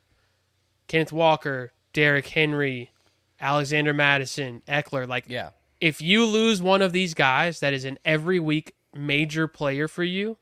[0.86, 2.92] Kenneth Walker, Derrick Henry,
[3.40, 5.50] Alexander Mattison, Ekeler, like Yeah.
[5.80, 10.04] if you lose one of these guys that is an every week major player for
[10.04, 10.38] you,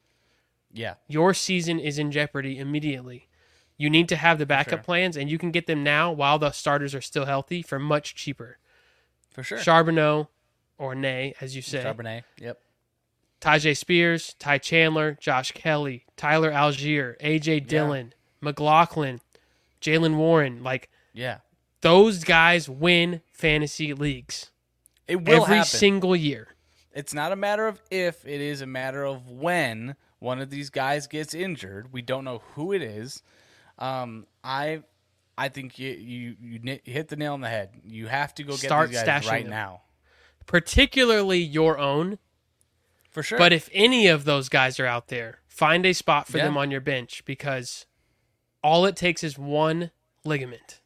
[0.72, 0.94] Yeah.
[1.08, 3.28] your season is in jeopardy immediately.
[3.76, 4.84] You need to have the backup sure.
[4.84, 8.14] plans, and you can get them now while the starters are still healthy for much
[8.14, 8.58] cheaper.
[9.30, 9.58] For sure.
[9.58, 10.28] Charbonneau,
[10.76, 12.24] or Nay, as you say, Charbonnet.
[12.38, 12.60] Yep.
[13.40, 19.20] Tyjae Spears, Ty Chandler, Josh Kelley, Tyler Allgeier, AJ Dillon, McLaughlin,
[19.80, 20.62] Jaylen Warren.
[20.62, 21.38] Like Yeah.
[21.80, 24.50] those guys win fantasy leagues
[25.08, 25.70] It will every happen.
[25.70, 26.48] single year.
[26.92, 30.70] It's not a matter of if, it is a matter of when one of these
[30.70, 31.92] guys gets injured.
[31.92, 33.22] We don't know who it is.
[33.78, 34.82] Um, I
[35.38, 37.70] I think you you, you hit the nail on the head.
[37.84, 39.50] You have to go get Start these guys stashing right them.
[39.50, 39.82] now.
[40.46, 42.18] Particularly your own.
[43.10, 43.38] For sure.
[43.38, 46.44] But if any of those guys are out there, find a spot for Yeah.
[46.44, 47.86] them on your bench because
[48.62, 49.90] all it takes is one
[50.24, 50.80] ligament.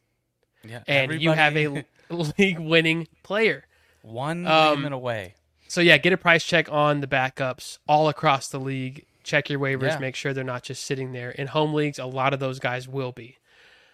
[0.63, 1.85] yeah, And you have a
[2.37, 3.65] league winning player.
[4.01, 5.35] one um, ligament away.
[5.75, 9.05] So yeah, get a price check on the backups all across the league.
[9.25, 9.97] Check your waivers, Yeah.
[9.97, 11.31] make sure they're not just sitting there.
[11.31, 13.39] In home leagues, a lot of those guys will be.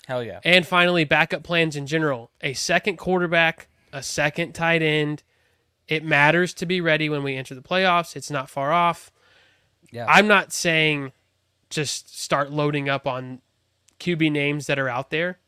[0.05, 0.41] Hell yeah.
[0.43, 2.29] And finally, backup plans in general.
[2.41, 5.23] A second quarterback, a second tight end.
[5.87, 8.15] It matters to be ready when we enter the playoffs.
[8.15, 9.11] It's not far off.
[9.89, 10.05] Yeah.
[10.07, 11.13] I'm not saying
[11.71, 13.41] just start loading up on
[13.99, 15.39] QB names that are out there,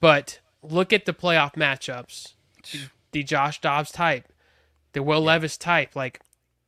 [0.00, 2.34] but look at the playoff matchups.
[2.70, 2.80] The,
[3.12, 4.30] the Josh Dobbs type,
[4.96, 5.94] the Will Levis type.
[5.94, 6.20] Like,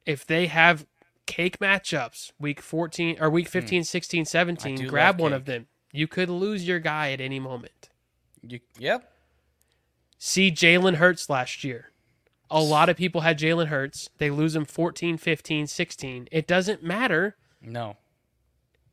[0.04, 0.86] if they have
[1.24, 4.86] cake matchups week 14 or week 15, 16, 17, Hmm.
[4.86, 5.36] grab one cake.
[5.36, 5.66] of them.
[5.92, 7.88] You could lose your guy at any moment.
[8.46, 9.10] You, yep.
[10.18, 11.90] See Jalen Hurts last year.
[12.50, 14.10] A lot of people had Jalen Hurts.
[14.18, 16.28] They lose him 14, 15, 16.
[16.30, 17.96] It doesn't matter No.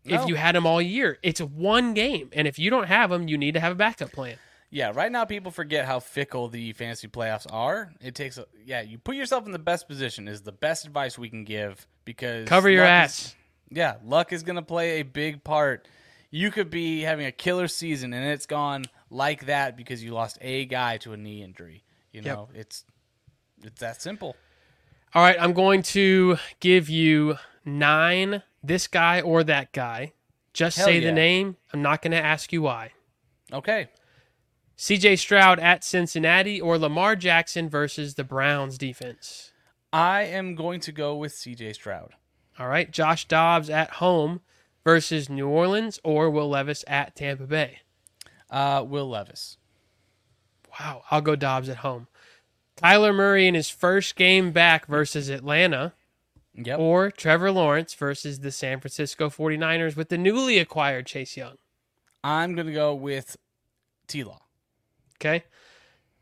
[0.06, 0.28] if No.
[0.28, 1.20] you had him all year.
[1.24, 2.30] It's one game.
[2.32, 4.38] And if you don't have him, you need to have a backup plan.
[4.72, 7.94] Yeah, right now people forget how fickle the fantasy playoffs are.
[8.02, 11.18] It takes a yeah, you put yourself in the best position is the best advice
[11.18, 13.20] we can give because Cover your ass.
[13.28, 13.36] is-
[13.72, 15.88] yeah, luck is going to play a big part.
[16.30, 20.38] You could be having a killer season and it's gone like that because you lost
[20.42, 21.84] a guy to a knee injury.
[22.12, 22.36] You Yep.
[22.36, 22.84] know, it's
[23.64, 24.36] it's that simple.
[25.14, 28.44] All right, I'm going to give you nine.
[28.62, 30.14] This guy or that guy.
[30.54, 31.08] Just Hell say yeah.
[31.08, 31.56] the name.
[31.72, 32.92] I'm not going to ask you why.
[33.54, 33.88] Okay.
[34.78, 39.52] CJ Stroud at Cincinnati or Lamar Jackson versus the Browns defense.
[39.94, 42.14] I am going to go with CJ Stroud.
[42.60, 44.42] All right, Josh Dobbs at home
[44.84, 47.80] versus New Orleans or Will Levis at Tampa Bay.
[48.50, 49.58] Uh, Will Levis.
[50.80, 52.08] Wow, I'll go Dobbs at home.
[52.78, 55.94] Kyler Murray in his first game back versus Atlanta
[56.54, 56.80] Yep.
[56.80, 61.56] or Trevor Lawrence versus the San Francisco 49ers with the newly acquired Chase Young.
[62.24, 63.38] I'm going to go with
[64.08, 64.42] T Law.
[65.20, 65.44] Okay.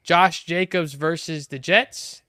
[0.03, 2.21] Josh Jacobs versus the Jets.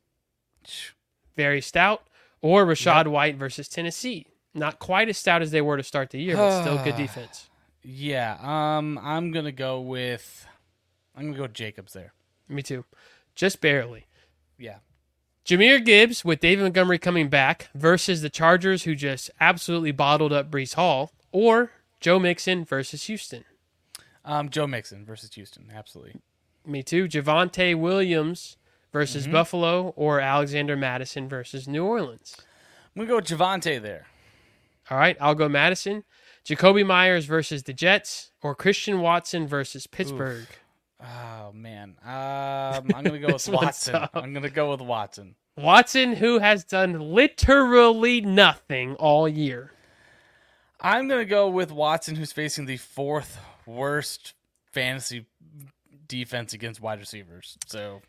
[1.36, 2.02] Very stout.
[2.40, 4.26] Or Rachaad White versus Tennessee.
[4.52, 7.48] Not quite as stout as they were to start the year, but still good defense.
[7.82, 8.36] Yeah.
[8.40, 10.46] Um, I'm going to go with.
[11.16, 12.12] I'm to go with Jacobs there.
[12.48, 12.84] Me too.
[13.34, 14.06] Just barely.
[14.58, 14.78] Yeah.
[15.44, 20.50] Jahmyr Gibbs with David Montgomery coming back versus the Chargers, who just absolutely bottled up
[20.50, 23.44] Breece Hall, or Joe Mixon versus Houston.
[24.24, 25.70] Um, Joe Mixon versus Houston.
[25.74, 26.20] Absolutely.
[26.66, 27.06] Me too.
[27.08, 28.56] Javonte Williams
[28.92, 32.36] versus Buffalo, or Alexander Mattison versus New Orleans.
[32.94, 34.06] I'm going to go with Javonte there.
[34.88, 36.04] All right, I'll go Mattison.
[36.46, 40.46] Jakobi Meyers versus the Jets, or Christian Watson versus Pittsburgh.
[41.02, 41.96] Oh, man.
[42.04, 43.96] Um, I'm going to go with Watson.
[44.14, 45.34] I'm going to go with Watson.
[45.56, 49.72] Watson, who has done literally nothing all year.
[50.80, 54.34] I'm going to go with Watson, who's facing the fourth worst
[54.70, 55.26] fantasy
[56.06, 57.56] defense against wide receivers.
[57.66, 58.02] So,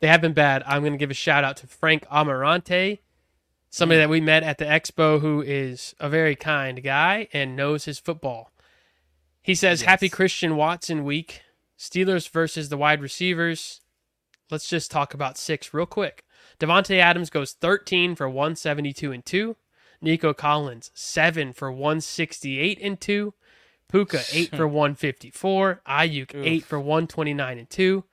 [0.00, 0.62] They have been bad.
[0.66, 3.00] I'm going to give a shout out to Frank Amarante,
[3.70, 4.02] somebody mm.
[4.02, 7.98] that we met at the expo who is a very kind guy and knows his
[7.98, 8.50] football.
[9.42, 11.42] He says, Happy Christian Watson week.
[11.78, 13.80] Steelers versus the wide receivers.
[14.50, 16.24] Let's just talk about six real quick.
[16.58, 19.56] Davante Adams goes 13 for 172 and 2.
[20.02, 23.34] Nico Collins, 7 for 168 and 2.
[23.90, 25.82] Puka, 8 for 154.
[25.86, 28.04] Aiyuk, 8 for 129 and 2.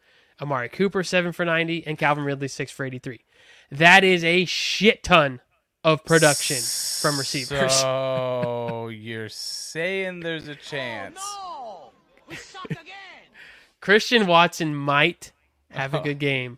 [0.41, 1.85] Amari Cooper, 7 for 90.
[1.85, 3.21] And Calvin Ridley, 6 for 83.
[3.71, 5.41] That is a shit ton
[5.83, 7.73] of production from receivers.
[7.73, 11.15] So, you're saying there's a chance.
[11.15, 11.91] No.
[13.81, 15.31] Christian Watson might
[15.71, 16.03] have a oh.
[16.03, 16.57] good game.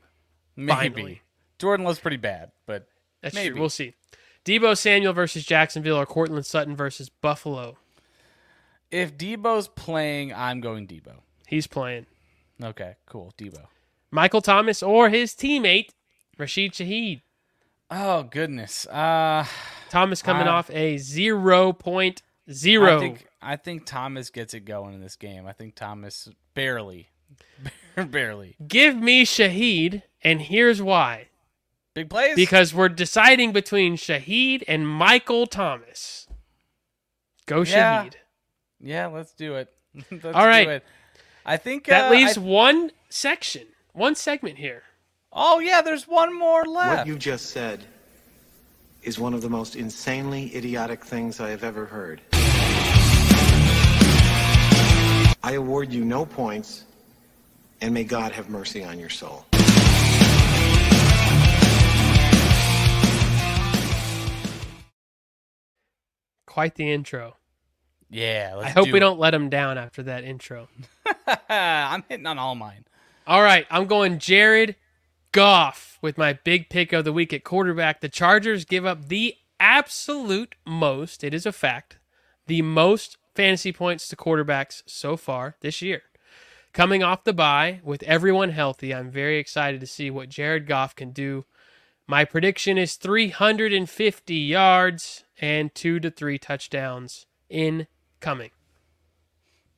[0.56, 0.74] Maybe.
[0.74, 1.22] Finally.
[1.58, 2.88] Jordan was pretty bad, but
[3.22, 3.50] That's Maybe.
[3.52, 3.60] true.
[3.60, 3.94] We'll see.
[4.46, 7.78] Deebo Samuel versus Jacksonville or Courtland Sutton versus Buffalo.
[8.92, 11.14] If Deebo's playing, I'm going Deebo.
[11.48, 12.06] He's playing.
[12.62, 13.34] Okay, cool.
[13.38, 13.66] Deebo.
[14.12, 15.90] Michael Thomas or his teammate,
[16.38, 17.22] Rashid Shaheed.
[17.92, 18.86] Oh, goodness.
[18.88, 19.46] Uh,
[19.90, 22.22] Thomas coming Uh, off a 0.0.
[22.48, 25.46] I think I think Thomas gets it going in this game.
[25.48, 27.10] I think Thomas barely,
[27.96, 28.56] barely.
[28.68, 31.28] Give me Shaheed, and here's why.
[31.94, 32.36] Big plays.
[32.36, 36.28] Because we're deciding between Shaheed and Michael Thomas.
[37.46, 38.06] Go Yeah.
[38.06, 38.14] Shaheed.
[38.82, 39.70] Yeah, let's do it.
[40.12, 40.66] let's All right.
[40.66, 40.84] do it.
[41.46, 44.84] I think That uh, leaves I- one section, one segment here.
[45.32, 46.98] oh yeah, there's one more left.
[47.00, 47.84] What you just said
[49.04, 52.22] is one of the most insanely idiotic things I have ever heard.
[55.42, 56.84] I award you no points,
[57.82, 59.46] and may God have mercy on your soul.
[66.46, 67.36] Quite the intro.
[68.10, 69.02] Yeah, let's I hope do we it.
[69.02, 70.68] don't let him down after that intro.
[71.50, 72.86] I'm hitting on all mine.
[73.28, 74.76] All right, I'm going Jared
[75.32, 78.02] Goff with my big pick of the week at quarterback.
[78.02, 82.00] The Chargers give up the absolute most, it is a fact,
[82.48, 86.02] the most fantasy points to quarterbacks so far this year.
[86.74, 90.96] Coming off the bye with everyone healthy, I'm very excited to see what Jared Goff
[90.96, 91.46] can do.
[92.08, 97.28] My prediction is 350 yards and 2 to 3 touchdowns
[98.22, 98.52] incoming.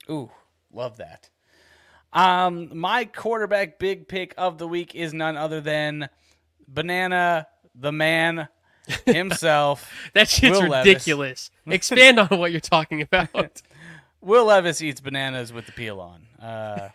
[0.09, 0.29] Ooh,
[0.73, 1.29] love that.
[2.13, 6.09] Um, my quarterback big pick of the week is none other than
[6.67, 8.47] Banana, the man
[9.05, 9.89] himself.
[10.13, 11.51] That shit's Will ridiculous.
[11.67, 13.61] Expand on what you're talking about.
[14.21, 16.27] Will Levis eats bananas with the peel on.
[16.45, 16.89] Uh,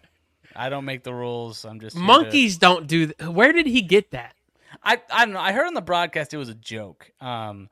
[0.54, 1.64] I don't make the rules.
[1.64, 4.34] I'm just here to- Monkeys don't do th- Where did he get that?
[4.82, 5.40] I I don't know.
[5.40, 7.10] I heard on the broadcast it was a joke.
[7.20, 7.68] Um,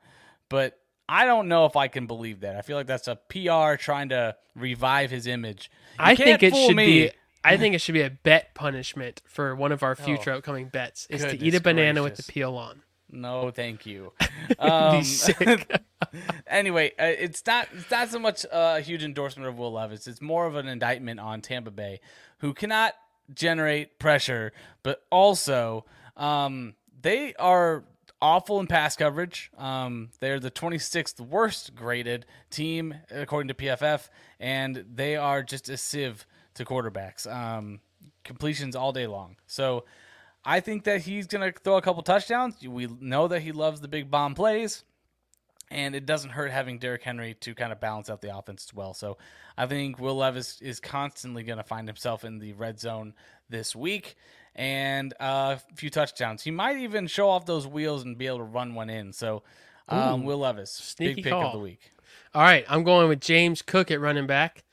[0.49, 0.77] but
[1.07, 2.55] I don't know if I can believe that.
[2.55, 5.69] I feel like that's a PR trying to revive his image.
[5.99, 6.85] You I think it should me.
[6.85, 7.11] be
[7.43, 11.05] I think it should be a bet punishment for one of our future upcoming bets
[11.11, 12.81] is to eat a Oh, banana with the peel on.
[13.11, 14.13] No, thank you.
[14.59, 15.01] Um,
[16.47, 20.07] anyway, uh, it's not it's not so much a huge endorsement of Will Levis.
[20.07, 21.99] It's more of an indictment on Tampa Bay,
[22.39, 22.93] who cannot
[23.33, 24.53] generate pressure,
[24.83, 25.85] but also
[26.15, 27.85] um, they are
[28.21, 29.51] awful in pass coverage.
[29.57, 34.09] Um, they're the 26th worst graded team according to PFF,
[34.39, 37.31] and they are just a sieve to quarterbacks.
[37.31, 37.79] Um,
[38.23, 39.35] completions all day long.
[39.47, 39.85] So
[40.43, 42.55] I think that he's going to throw a couple touchdowns.
[42.65, 44.83] We know that he loves the big bomb plays.
[45.71, 48.73] And it doesn't hurt having Derrick Henry to kind of balance out the offense as
[48.73, 48.93] well.
[48.93, 49.17] So
[49.57, 53.15] I think Will Levis is constantly going to find himself in the red zone
[53.49, 54.15] this week
[54.55, 56.43] and uh, a few touchdowns.
[56.43, 59.13] He might even show off those wheels and be able to run one in.
[59.13, 59.43] So
[59.87, 61.47] um, Will Levis, sneaky big pick call.
[61.47, 61.91] of the week.
[62.33, 64.63] All right, I'm going with James Cook at running back.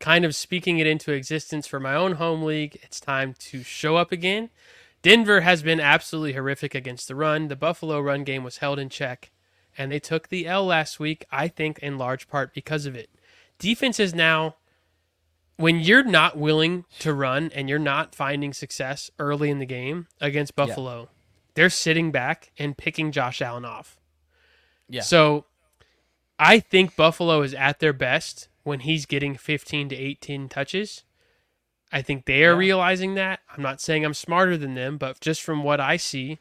[0.00, 2.78] Kind of speaking it into existence for my own home league.
[2.82, 4.50] It's time to show up again.
[5.02, 7.48] Denver has been absolutely horrific against the run.
[7.48, 9.30] The Buffalo run game was held in check,
[9.76, 13.10] and they took the L last week, I think, in large part because of it.
[13.58, 14.56] Defense is now,
[15.58, 20.06] when you're not willing to run and you're not finding success early in the game
[20.20, 21.10] against Buffalo,
[21.54, 23.98] they're sitting back and picking Josh Allen off.
[24.88, 25.02] Yeah.
[25.02, 25.46] So
[26.38, 31.02] I think Buffalo is at their best when he's getting 15 to 18 touches.
[31.90, 33.40] I think they are realizing that.
[33.52, 36.38] I'm not saying I'm smarter than them, but just from what I see,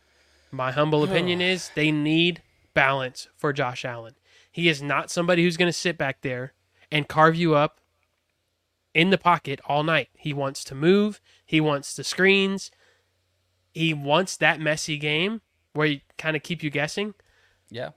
[0.51, 2.43] my humble opinion is they need
[2.75, 4.13] balance for Josh Allen.
[4.51, 6.53] He is not somebody who's going to sit back there
[6.91, 7.79] and carve you up
[8.97, 10.09] in the pocket all night.
[10.17, 12.71] He wants to move, he wants the screens,
[13.73, 15.41] he wants that messy game
[15.73, 17.13] where you kind of keep you guessing
[17.69, 17.89] Yeah.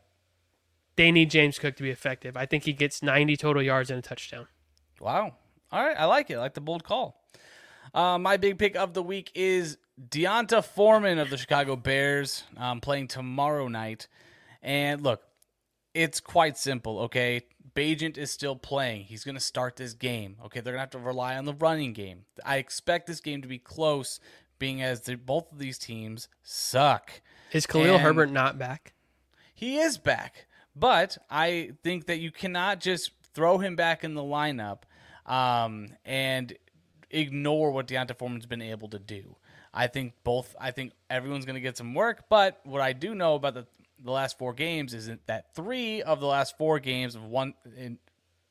[0.96, 2.36] they need James Cook to be effective.
[2.36, 4.46] I think he gets 90 total yards and a touchdown.
[5.00, 5.36] Wow.
[5.72, 5.96] All right.
[5.98, 6.34] I like it.
[6.34, 7.24] I like the bold call.
[7.94, 9.78] Uh, my big pick of the week is
[10.10, 14.06] D'Onta Foreman of the Chicago Bears um, playing tomorrow night.
[14.62, 15.22] And look,
[15.94, 17.40] it's quite simple, okay?
[17.74, 19.04] Bagent is still playing.
[19.04, 20.36] He's going to start this game.
[20.46, 22.24] Okay, they're going to have to rely on the running game.
[22.44, 24.20] I expect this game to be close,
[24.58, 27.20] being as the, both of these teams suck.
[27.52, 28.94] Is Khalil And- Herbert not back?
[29.54, 34.22] He is back, but I think that you cannot just throw him back in the
[34.22, 34.78] lineup
[35.26, 36.56] um, and
[37.10, 39.36] ignore what D'Onta Foreman's been able to do.
[39.72, 40.56] I think both.
[40.58, 43.66] I think everyone's going to get some work, but what I do know about the
[44.02, 47.98] the last four games is that three of the last four games of one in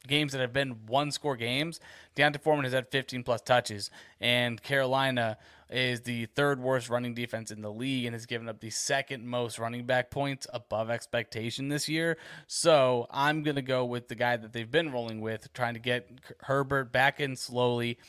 [0.07, 1.79] games that have been one score games,
[2.15, 3.89] D'Onta Foreman has had 15 plus touches,
[4.19, 5.37] and Carolina
[5.69, 9.27] is the third worst running defense in the league and has given up the second
[9.27, 12.17] most running back points above expectation this year.
[12.47, 15.79] So I'm going to go with the guy that they've been rolling with, trying to
[15.79, 16.09] get
[16.41, 17.99] Herbert back in slowly.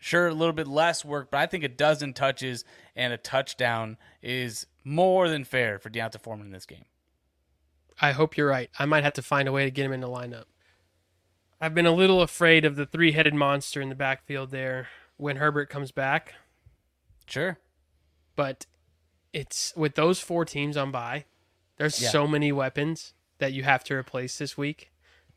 [0.00, 2.64] Sure, a little bit less work, but I think a dozen touches
[2.94, 6.84] and a touchdown is more than fair for D'Onta Foreman in this game.
[8.00, 8.70] I hope you're right.
[8.78, 10.44] I might have to find a way to get him in the lineup.
[11.60, 15.36] I've been a little afraid of the three headed monster in the backfield there when
[15.36, 16.34] Herbert comes back,
[17.26, 17.58] Sure.
[18.36, 18.66] but
[19.32, 21.24] it's with those four teams on bye,
[21.76, 22.10] there's Yeah.
[22.10, 24.90] so many weapons that you have to replace this week.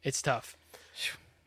[0.03, 0.57] It's tough.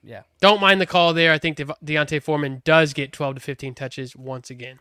[0.03, 0.23] Yeah.
[0.41, 1.33] Don't mind the call there.
[1.33, 4.79] I think De- D'Onta Foreman does get 12 to 15 touches once again.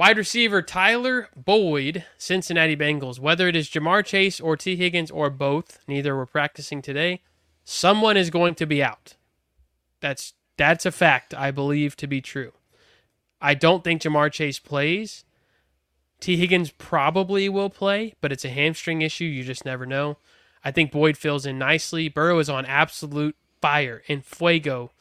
[0.00, 3.18] Wide receiver Tyler Boyd, Cincinnati Bengals.
[3.18, 7.20] Whether it is Ja'Marr Chase or Tee Higgins or both, neither were practicing today.
[7.64, 9.16] Someone is going to be out.
[10.00, 12.52] That's that's a fact I believe to be true.
[13.42, 15.26] I don't think Ja'Marr Chase plays.
[16.18, 19.24] Tee Higgins probably will play, but it's a hamstring issue.
[19.24, 20.16] You just never know.
[20.64, 22.08] I think Boyd fills in nicely.
[22.08, 24.92] Burrow is on absolute fire in fuego.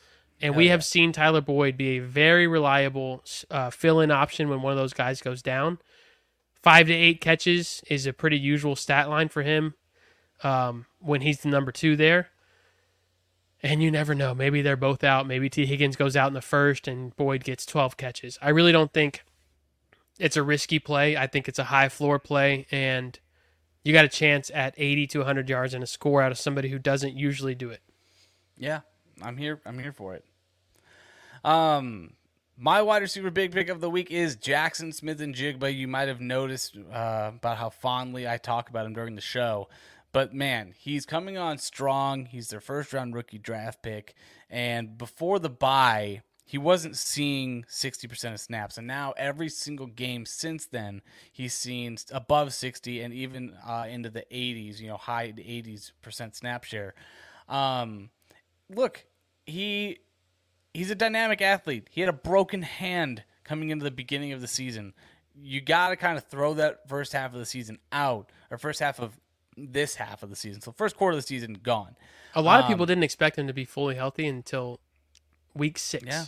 [0.41, 4.61] And we have seen Tyler Boyd be a very reliable uh, fill in option when
[4.61, 5.79] one of those guys goes down.
[6.61, 9.75] Five to eight catches is a pretty usual stat line for him
[10.43, 12.29] um, when he's the number two there.
[13.61, 14.33] And you never know.
[14.33, 15.27] Maybe they're both out.
[15.27, 18.39] Maybe Tee Higgins goes out in the first and Boyd gets 12 catches.
[18.41, 19.25] I really don't think
[20.17, 21.17] it's a risky play.
[21.17, 22.65] I think it's a high floor play.
[22.71, 23.19] And
[23.83, 26.69] you got a chance at 80 to 100 yards and a score out of somebody
[26.69, 27.81] who doesn't usually do it.
[28.57, 28.81] Yeah,
[29.21, 29.59] I'm here.
[29.65, 30.23] I'm here for it.
[31.43, 32.13] Um,
[32.57, 35.73] my wide receiver big pick of the week is Jaxon Smith-Njigba.
[35.73, 39.69] You might have noticed uh, about how fondly I talk about him during the show,
[40.11, 42.25] but man, he's coming on strong.
[42.25, 44.13] He's their first round rookie draft pick,
[44.49, 46.21] and before the bye.
[46.45, 51.99] He wasn't seeing 60% of snaps, and now every single game since then, he's seen
[52.11, 56.95] above 60 and even uh, into the 80s, you know, high 80s percent snap share.
[57.47, 58.09] Um,
[58.67, 59.05] look,
[59.45, 59.99] he
[60.73, 61.87] he's a dynamic athlete.
[61.91, 64.93] He had a broken hand coming into the beginning of the season.
[65.41, 68.79] You got to kind of throw that first half of the season out, or first
[68.79, 69.17] half of
[69.57, 70.61] this half of the season.
[70.61, 71.95] So first quarter of the season gone.
[72.35, 74.79] A lot of Um, people didn't expect him to be fully healthy until
[75.53, 76.03] week six.
[76.05, 76.25] Yeah,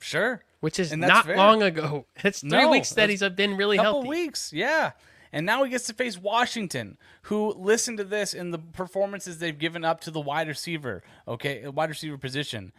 [0.00, 0.44] sure.
[0.60, 1.36] Which is not fair.
[1.36, 2.06] long ago.
[2.24, 4.08] It's three No, weeks that he's been really couple healthy.
[4.08, 4.92] weeks, yeah.
[5.32, 9.58] And now he gets to face Washington, who listen to this in the performances they've
[9.58, 12.72] given up to the wide receiver, okay, wide receiver position.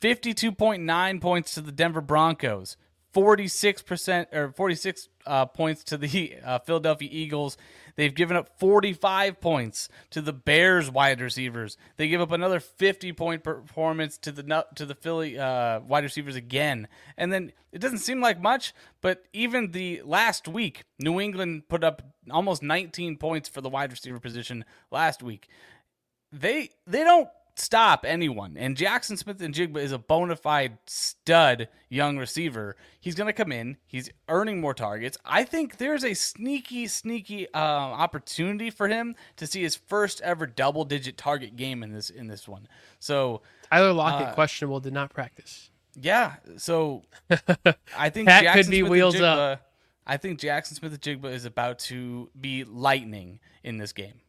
[0.00, 2.76] 52.9 points to the Denver Broncos,
[3.14, 7.56] 46% or 46 uh, points to the uh, Philadelphia Eagles.
[7.96, 11.78] They've given up 45 points to the Bears wide receivers.
[11.96, 16.36] They give up another 50 point performance to the to the Philly uh, wide receivers
[16.36, 16.88] again.
[17.16, 21.82] And then it doesn't seem like much, but even the last week, New England put
[21.82, 25.48] up almost 19 points for the wide receiver position last week.
[26.30, 28.56] They they don't stop anyone.
[28.56, 32.76] And Jaxon Smith-Njigba is a bona fide stud young receiver.
[33.00, 33.76] He's going to come in.
[33.86, 35.16] He's earning more targets.
[35.24, 40.46] I think there's a sneaky, sneaky uh, opportunity for him to see his first ever
[40.46, 42.68] double digit target game in this in this one.
[42.98, 45.70] So Tyler Lockett Uh, questionable did not practice.
[46.00, 47.02] yeah, so
[47.96, 49.62] I think That Jackson could be Smith and wheels Jigba- up.
[50.08, 54.20] I think Jaxon Smith-Njigba is about to be lightning in this game.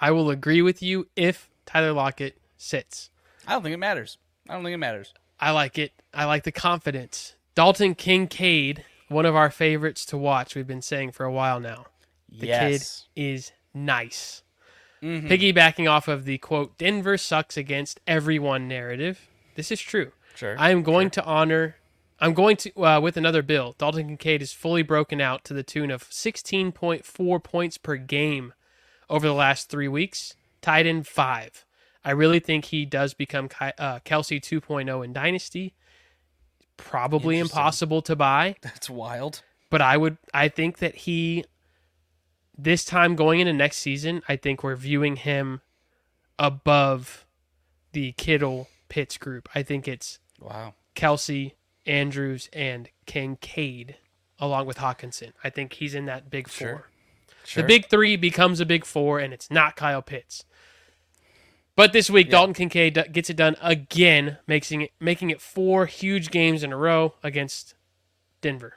[0.00, 3.10] I will agree with you if Tyler Lockett sits.
[3.46, 4.18] I don't think it matters.
[4.48, 5.12] I don't think it matters.
[5.38, 5.92] I like it.
[6.12, 7.34] I like the confidence.
[7.54, 10.54] Dalton Kincaid, one of our favorites to watch.
[10.54, 11.86] We've been saying for a while now.
[12.28, 13.06] The yes.
[13.14, 14.42] kid is nice.
[15.02, 15.28] Mm-hmm.
[15.28, 19.28] Piggybacking off of the quote, Denver sucks against everyone narrative.
[19.54, 20.12] This is true.
[20.34, 21.76] Sure, I am going to honor,
[22.18, 25.62] I'm going to, uh, with another bill, Dalton Kincaid is fully broken out to the
[25.62, 28.54] tune of 16.4 points per game
[29.08, 31.64] over the last three weeks, tied in five.
[32.04, 35.74] I really think he does become uh, Kelce 2.0 in Dynasty.
[36.76, 39.42] Probably impossible to buy That's wild.
[39.70, 41.44] but I would I think that he
[42.58, 45.60] this time going into next season, I think we're viewing him
[46.38, 47.26] above
[47.92, 49.48] the Kittle Pitts group.
[49.54, 50.74] I think it's Wow.
[50.94, 51.52] Kelce,
[51.86, 53.96] Andrews, and Kincaid
[54.38, 55.32] along with Hockenson.
[55.42, 56.66] I think he's in that big four.
[56.68, 56.88] Sure.
[57.44, 57.62] Sure.
[57.62, 60.44] The big three becomes a big four, and it's not Kyle Pitts.
[61.76, 66.30] But this week, Dalton Kincaid gets it done again, making it making it four huge
[66.30, 67.74] games in a row against
[68.40, 68.74] Denver.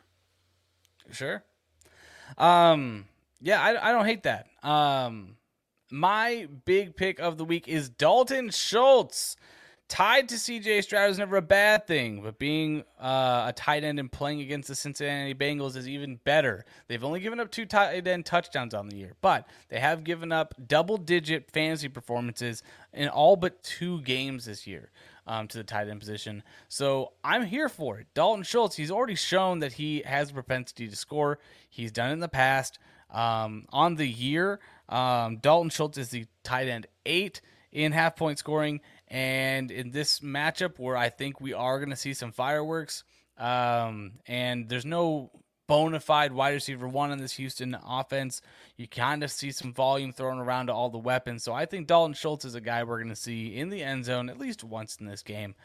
[1.12, 1.44] Sure.
[2.38, 3.06] Um.
[3.40, 4.48] Yeah, I, I don't hate that.
[4.64, 5.38] Um,
[5.92, 9.36] my big pick of the week is Dalton Schultz.
[9.90, 10.82] Tied to C.J.
[10.82, 14.68] Stroud is never a bad thing, but being uh, a tight end and playing against
[14.68, 16.66] the Cincinnati Bengals is even better.
[16.88, 20.34] They've only given up two tight end touchdowns on the year, but they have given
[20.34, 24.92] up double-digit fantasy performances in all but two games this year
[25.26, 26.44] um, to the tight end position.
[26.68, 28.08] So I'm here for it.
[28.14, 31.40] Dalton Schultz, he's already shown that he has a propensity to score.
[31.70, 32.78] He's done it in the past.
[33.10, 34.60] Um, on the year,
[34.90, 37.40] um, Dalton Schultz is the tight end eight
[37.72, 38.82] in half point scoring.
[39.08, 43.04] And in this matchup, where I think we are going to see some fireworks,
[43.38, 45.32] um, and there's no
[45.68, 48.42] bona fide wide receiver one in this Houston offense,
[48.78, 51.44] you kind of see some volume thrown around to all the weapons.
[51.44, 54.06] So I think Dalton Schultz is a guy we're going to see in the end
[54.06, 55.56] zone at least once in this game.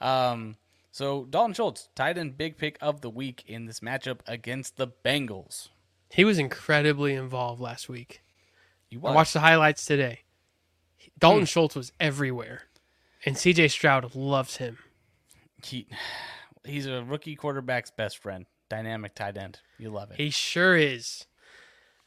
[0.00, 0.56] Um,
[0.90, 4.88] so Dalton Schultz, tight end big pick of the week in this matchup against the
[5.04, 5.68] Bengals.
[6.10, 8.22] He was incredibly involved last week.
[8.90, 10.20] You watched the highlights today.
[11.18, 11.46] Dalton Hmm.
[11.46, 12.62] Schultz was everywhere,
[13.24, 13.68] and C.J.
[13.68, 14.78] Stroud loves him.
[15.64, 15.86] he,
[16.64, 18.46] he's a rookie quarterback's best friend.
[18.68, 19.60] Dynamic tight end.
[19.78, 20.16] You love it.
[20.16, 21.26] He sure is.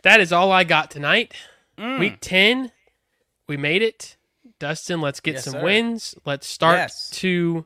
[0.04, 1.34] That is all I got tonight.
[1.78, 2.00] Mm.
[2.00, 2.72] Week ten,
[3.48, 4.18] we made it.
[4.60, 5.64] Dustin, let's get Yes, some sir.
[5.64, 6.16] wins.
[6.26, 7.10] Let's start Yes.
[7.16, 7.66] to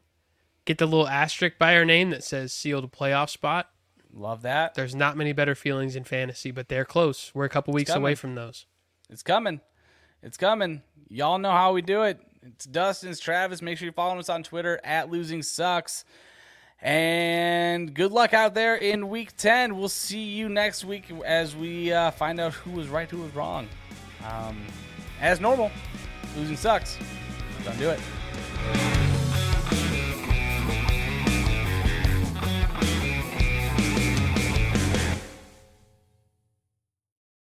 [0.66, 3.70] get the little asterisk by our name that says sealed playoff spot.
[4.14, 4.74] Love that.
[4.76, 7.32] There's not many better feelings in fantasy, but they're close.
[7.34, 8.04] We're a couple weeks coming.
[8.04, 8.66] away from those.
[9.10, 9.62] It's coming.
[10.22, 10.82] It's coming.
[11.08, 12.20] Y'all know how we do it.
[12.44, 13.62] It's Dustin, it's Travis.
[13.62, 16.06] Make sure you follow us on Twitter at Losing Sucks.
[16.82, 19.78] And good luck out there in week 10.
[19.78, 23.36] We'll see you next week as we uh, find out who was right, who was
[23.36, 23.68] wrong.
[24.28, 24.66] Um,
[25.20, 25.70] as normal,
[26.36, 26.98] losing sucks.
[27.64, 28.91] Don't do it.